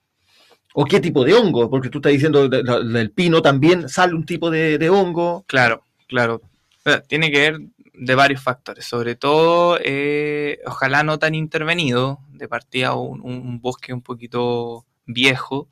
¿O 0.81 0.85
qué 0.85 1.01
tipo 1.01 1.25
de 1.25 1.35
hongo? 1.35 1.69
Porque 1.69 1.89
tú 1.89 1.99
estás 1.99 2.13
diciendo 2.13 2.49
de- 2.49 2.63
de- 2.63 2.85
del 2.85 3.11
pino 3.11 3.43
también 3.43 3.89
sale 3.89 4.15
un 4.15 4.25
tipo 4.25 4.49
de, 4.49 4.89
hongo. 4.91 5.43
Claro, 5.49 5.83
claro. 6.07 6.41
Tiene 7.09 7.33
que 7.33 7.39
ver 7.51 7.61
de 7.95 8.15
varios 8.15 8.41
factores, 8.41 8.85
sobre 8.85 9.17
todo, 9.17 9.77
eh, 9.83 10.61
ojalá 10.67 11.03
no 11.03 11.19
tan 11.19 11.35
intervenido, 11.35 12.21
de 12.33 12.47
partida 12.47 12.95
un- 12.95 13.21
un 13.23 13.61
bosque 13.61 13.93
un 13.93 14.03
poquito 14.03 14.85
viejo, 15.05 15.67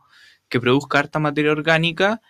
que 0.48 0.58
produzca 0.60 0.98
harta 0.98 1.20
materia 1.20 1.52
orgánica 1.52 2.20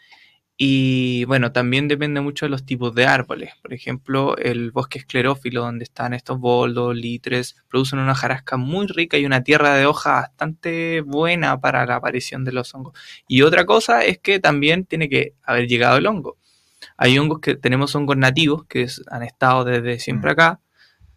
y 0.59 1.25
bueno, 1.27 1.53
también 1.53 1.87
depende 1.87 2.23
mucho 2.23 2.47
de 2.47 2.51
los 2.51 2.65
tipos 2.65 2.95
de 2.95 3.05
árboles. 3.07 3.53
Por 3.63 3.75
ejemplo, 3.75 4.37
el 4.39 4.71
bosque 4.71 4.99
esclerófilo, 4.99 5.61
donde 5.63 5.85
están 5.85 6.15
estos 6.15 6.39
boldos, 6.41 6.97
litres, 6.97 7.57
producen 7.69 7.99
una 7.99 8.15
jarasca 8.15 8.57
muy 8.57 8.87
rica 8.87 9.19
y 9.19 9.27
una 9.27 9.43
tierra 9.45 9.75
de 9.75 9.85
hoja 9.87 10.13
bastante 10.13 11.03
buena 11.03 11.61
para 11.61 11.85
la 11.85 11.97
aparición 11.97 12.45
de 12.45 12.53
los 12.53 12.75
hongos. 12.75 12.95
Y 13.29 13.43
otra 13.43 13.67
cosa 13.67 14.03
es 14.05 14.19
que 14.19 14.41
también 14.41 14.87
tiene 14.87 15.11
que 15.11 15.35
haber 15.43 15.67
llegado 15.69 15.99
el 15.99 16.07
hongo. 16.07 16.39
Hay 16.97 17.19
hongos 17.19 17.41
que 17.41 17.57
tenemos 17.57 17.95
hongos 17.95 18.17
nativos 18.17 18.65
que 18.67 18.83
es- 18.83 19.03
han 19.11 19.23
estado 19.23 19.65
desde 19.65 19.99
siempre 19.99 20.31
acá. 20.33 20.61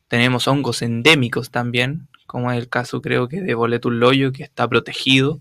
Tenemos 0.08 0.47
hongos 0.47 0.82
endémicos 0.82 1.52
también, 1.52 2.08
como 2.28 2.52
es 2.52 2.58
el 2.58 2.69
caso 2.69 3.02
creo 3.02 3.28
que 3.28 3.41
de 3.41 3.54
Boletus 3.56 3.93
loyo, 3.93 4.32
que 4.32 4.43
está 4.43 4.67
protegido, 4.67 5.39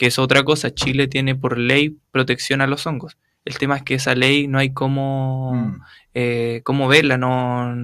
que 0.00 0.06
es 0.06 0.18
otra 0.18 0.42
cosa. 0.44 0.72
Chile 0.72 1.08
tiene 1.08 1.34
por 1.34 1.58
ley 1.58 1.98
protección 2.10 2.62
a 2.62 2.66
los 2.66 2.86
hongos. 2.86 3.18
El 3.44 3.58
tema 3.58 3.76
es 3.76 3.82
que 3.82 3.92
esa 3.96 4.14
ley 4.14 4.48
no 4.48 4.58
hay 4.58 4.72
cómo, 4.72 5.52
Mm. 5.54 5.80
eh, 6.14 6.62
cómo 6.64 6.88
verla, 6.88 7.18
no, 7.18 7.74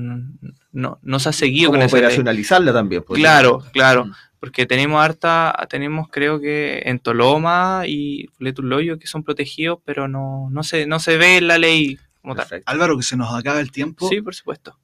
no, 0.72 0.98
no 1.02 1.18
se 1.18 1.28
ha 1.28 1.32
seguido 1.32 1.68
Como 1.68 1.80
con 1.80 1.86
esa 1.86 1.96
ley. 1.96 2.04
operacionalizarla 2.04 2.72
también. 2.72 3.02
pues. 3.06 3.20
Claro, 3.20 3.62
claro. 3.70 4.06
Mm. 4.06 4.12
Porque 4.40 4.64
tenemos 4.64 4.98
harta, 5.04 5.54
tenemos 5.68 6.08
creo 6.08 6.40
que 6.40 6.80
en 6.86 7.00
Toloma 7.00 7.82
y 7.86 8.30
Letuloyo 8.38 8.98
que 8.98 9.06
son 9.06 9.22
protegidos, 9.22 9.80
pero 9.84 10.08
no, 10.08 10.48
no 10.50 10.62
se, 10.62 10.86
no 10.86 10.98
se 11.00 11.18
ve 11.18 11.36
en 11.36 11.48
la 11.48 11.58
ley 11.58 11.98
como 12.22 12.34
tal. 12.34 12.62
Álvaro, 12.64 12.96
que 12.96 13.02
se 13.02 13.18
nos 13.18 13.34
acaba 13.34 13.60
el 13.60 13.70
tiempo. 13.70 14.08
Sí, 14.08 14.22
por 14.22 14.34
supuesto. 14.34 14.78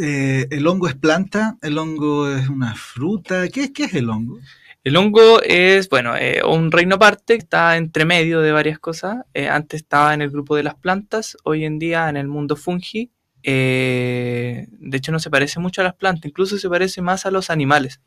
Eh, 0.00 0.46
¿El 0.50 0.64
hongo 0.68 0.86
es 0.86 0.94
planta? 0.94 1.56
¿El 1.60 1.76
hongo 1.78 2.30
es 2.30 2.48
una 2.48 2.74
fruta? 2.76 3.48
¿Qué, 3.48 3.72
qué 3.72 3.84
es 3.86 3.94
el 3.94 4.10
hongo? 4.10 4.38
El 4.86 4.96
hongo 4.96 5.42
es, 5.42 5.88
bueno, 5.88 6.16
eh, 6.16 6.42
un 6.48 6.70
reino 6.70 6.94
aparte, 6.94 7.34
está 7.34 7.76
entre 7.76 8.04
medio 8.04 8.40
de 8.40 8.52
varias 8.52 8.78
cosas. 8.78 9.16
Eh, 9.34 9.48
antes 9.48 9.80
estaba 9.82 10.14
en 10.14 10.22
el 10.22 10.30
grupo 10.30 10.54
de 10.54 10.62
las 10.62 10.76
plantas, 10.76 11.36
hoy 11.42 11.64
en 11.64 11.80
día 11.80 12.08
en 12.08 12.16
el 12.16 12.28
mundo 12.28 12.54
fungi. 12.54 13.10
Eh, 13.42 14.68
de 14.70 14.96
hecho, 14.96 15.10
no 15.10 15.18
se 15.18 15.28
parece 15.28 15.58
mucho 15.58 15.80
a 15.80 15.84
las 15.84 15.94
plantas, 15.94 16.26
incluso 16.26 16.56
se 16.56 16.68
parece 16.68 17.02
más 17.02 17.26
a 17.26 17.32
los 17.32 17.50
animales. 17.50 18.00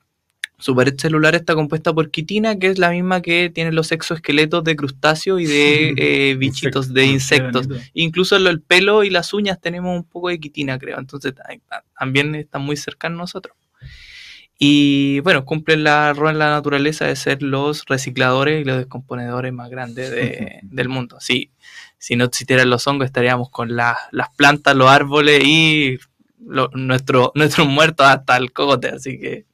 Su 0.57 0.73
pared 0.73 0.93
celular 0.97 1.35
está 1.35 1.53
compuesta 1.53 1.93
por 1.93 2.11
quitina, 2.11 2.57
que 2.57 2.67
es 2.67 2.77
la 2.79 2.91
misma 2.91 3.21
que 3.21 3.49
tienen 3.49 3.75
los 3.75 3.91
exoesqueletos 3.91 4.63
de 4.63 4.77
crustáceos 4.77 5.41
y 5.41 5.47
de 5.47 5.93
eh, 5.97 6.35
bichitos, 6.35 6.93
de 6.93 7.05
insectos. 7.07 7.67
Incluso 7.93 8.37
el 8.37 8.61
pelo 8.61 9.03
y 9.03 9.09
las 9.09 9.33
uñas 9.33 9.59
tenemos 9.59 9.97
un 9.97 10.05
poco 10.05 10.29
de 10.29 10.39
quitina, 10.39 10.79
creo. 10.79 10.97
Entonces 10.97 11.35
ta- 11.35 11.43
ta- 11.67 11.83
también 11.99 12.35
están 12.35 12.61
muy 12.61 12.77
cercanos 12.77 13.17
a 13.17 13.21
nosotros. 13.23 13.57
Y 14.61 15.21
bueno, 15.21 15.45
cumplen 15.45 15.85
la 15.85 16.11
rol 16.13 16.31
en 16.31 16.39
la 16.39 16.49
naturaleza 16.49 17.05
de 17.05 17.15
ser 17.15 17.41
los 17.41 17.85
recicladores 17.85 18.61
y 18.61 18.65
los 18.65 18.77
descomponedores 18.77 19.53
más 19.53 19.69
grandes 19.69 20.11
de- 20.11 20.59
del 20.63 20.89
mundo. 20.89 21.17
Sí, 21.21 21.51
si 21.97 22.17
no 22.17 22.25
existieran 22.25 22.69
los 22.69 22.85
hongos, 22.85 23.05
estaríamos 23.05 23.49
con 23.49 23.75
la- 23.77 23.97
las 24.11 24.29
plantas, 24.35 24.75
los 24.75 24.89
árboles 24.89 25.41
y 25.45 25.97
lo- 26.45 26.69
nuestro, 26.73 27.31
nuestros 27.35 27.67
muertos 27.67 28.05
hasta 28.05 28.35
el 28.35 28.51
cogote. 28.51 28.89
Así 28.89 29.17
que 29.17 29.45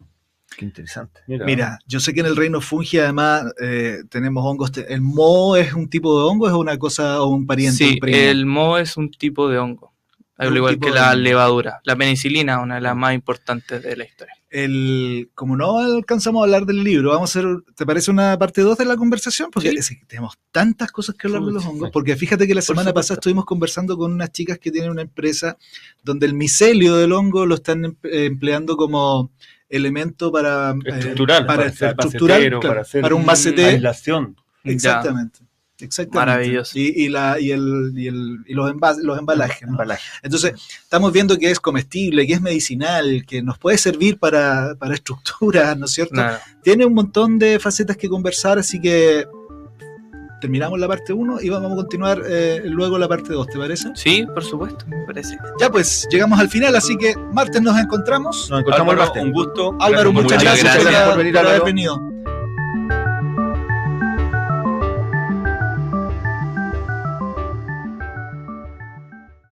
Qué 0.57 0.63
interesante. 0.65 1.19
Mira, 1.45 1.79
yo 1.85 1.99
sé 1.99 2.13
que 2.13 2.21
en 2.21 2.27
el 2.27 2.35
reino 2.37 2.61
fungi 2.61 2.97
además 2.97 3.43
eh, 3.61 3.97
tenemos 4.09 4.43
hongos. 4.45 4.71
te- 4.71 4.91
¿El 4.91 5.01
moho 5.01 5.57
es 5.57 5.73
un 5.73 5.89
tipo 5.89 6.17
de 6.17 6.25
hongo? 6.29 6.47
¿Es 6.47 6.53
una 6.53 6.77
cosa 6.79 7.21
o 7.21 7.27
un 7.27 7.45
pariente? 7.45 7.75
sí, 7.77 7.99
un 8.01 8.09
el 8.09 8.45
moho 8.45 8.77
es 8.79 8.95
un 8.97 9.11
tipo 9.11 9.49
de 9.49 9.57
hongo. 9.59 9.93
Al 10.37 10.55
igual 10.55 10.79
que 10.79 10.89
la 10.91 11.13
levadura. 11.15 11.79
La 11.83 11.95
penicilina, 11.95 12.59
una 12.59 12.75
de 12.75 12.81
las 12.81 12.95
más 12.95 13.13
importantes 13.13 13.83
de 13.83 13.95
la 13.97 14.05
historia. 14.05 14.33
El, 14.57 15.29
como 15.35 15.57
no 15.57 15.79
alcanzamos 15.79 16.39
a 16.39 16.43
hablar 16.45 16.65
del 16.65 16.81
libro, 16.81 17.09
vamos 17.09 17.35
a 17.35 17.39
hacer, 17.39 17.51
¿te 17.75 17.85
parece 17.85 18.09
una 18.09 18.37
parte 18.39 18.61
2 18.61 18.77
de 18.77 18.85
la 18.85 18.95
conversación? 18.95 19.49
Porque 19.51 19.69
Sí. 19.71 19.77
es 19.77 19.89
que 19.89 20.05
tenemos 20.07 20.35
tantas 20.51 20.91
cosas 20.93 21.15
que 21.15 21.27
hablar 21.27 21.43
de 21.43 21.51
los 21.51 21.65
hongos. 21.65 21.89
Porque 21.91 22.15
fíjate 22.15 22.47
que 22.47 22.55
la 22.55 22.61
semana 22.61 22.93
pasada 22.93 23.15
estuvimos 23.15 23.43
conversando 23.43 23.97
con 23.97 24.13
unas 24.13 24.31
chicas 24.31 24.57
que 24.57 24.71
tienen 24.71 24.91
una 24.91 25.01
empresa 25.01 25.57
donde 26.03 26.25
el 26.25 26.33
micelio 26.35 26.95
del 26.95 27.11
hongo 27.11 27.45
lo 27.45 27.55
están 27.55 27.83
em- 27.83 27.95
eh, 28.03 28.25
empleando 28.25 28.77
como 28.77 29.29
elemento 29.67 30.31
para 30.31 30.71
eh, 30.71 30.75
Estructural, 30.85 31.45
para, 31.45 31.57
para, 31.63 31.71
ser 31.73 31.89
estructural, 31.89 32.37
macetero, 32.37 32.59
claro, 32.61 32.71
para 32.71 32.81
hacer 32.83 33.01
para 33.01 33.15
un 33.15 33.25
macete. 33.25 33.65
aislación. 33.65 34.35
Exactamente. 34.63 35.39
Exactamente. 35.79 36.31
Maravilloso. 36.31 36.71
Y, 36.79 37.03
y 37.03 37.09
la, 37.09 37.37
y, 37.39 37.51
el, 37.51 37.91
y, 37.95 38.07
el, 38.07 38.37
y 38.47 38.53
los, 38.53 38.71
envas- 38.71 38.97
los 39.01 39.19
embalajes. 39.19 39.63
¿no? 39.63 39.69
Embalaje. 39.73 40.03
Entonces, 40.23 40.53
estamos 40.81 41.11
viendo 41.11 41.37
que 41.37 41.51
es 41.51 41.59
comestible, 41.59 42.25
que 42.25 42.33
es 42.33 42.41
medicinal, 42.41 43.25
que 43.27 43.41
nos 43.41 43.57
puede 43.57 43.77
servir 43.77 44.17
para, 44.17 44.75
para 44.79 44.93
estructuras, 44.93 45.77
¿no 45.77 45.85
es 45.85 45.91
cierto? 45.91 46.15
Nada. 46.15 46.41
Tiene 46.63 46.85
un 46.85 46.93
montón 46.93 47.37
de 47.39 47.59
facetas 47.59 47.97
que 47.97 48.07
conversar, 48.07 48.57
así 48.57 48.79
que 48.79 49.25
terminamos 50.41 50.79
la 50.79 50.87
parte 50.87 51.11
1 51.11 51.41
y 51.41 51.49
vamos 51.49 51.71
a 51.71 51.75
continuar 51.75 52.21
eh, 52.27 52.61
luego 52.65 52.97
la 52.97 53.07
parte 53.07 53.33
2, 53.33 53.47
¿te 53.47 53.57
parece? 53.57 53.89
Sí, 53.95 54.25
por 54.31 54.43
supuesto, 54.43 54.85
me 54.87 55.03
parece. 55.05 55.37
Ya 55.59 55.69
pues, 55.71 56.07
llegamos 56.11 56.39
al 56.39 56.49
final, 56.49 56.75
así 56.75 56.95
que 56.97 57.15
martes 57.33 57.61
nos 57.61 57.77
encontramos. 57.79 58.49
Nos 58.49 58.59
encontramos 58.61 58.93
el 58.93 58.99
martes. 58.99 59.23
un 59.23 59.31
gusto. 59.31 59.75
Álvaro, 59.79 60.13
muchas 60.13 60.41
gracias, 60.43 60.83
gracias 60.83 61.09
por, 61.09 61.17
venir, 61.17 61.33
por 61.33 61.47
haber 61.47 61.63
venido. 61.63 61.99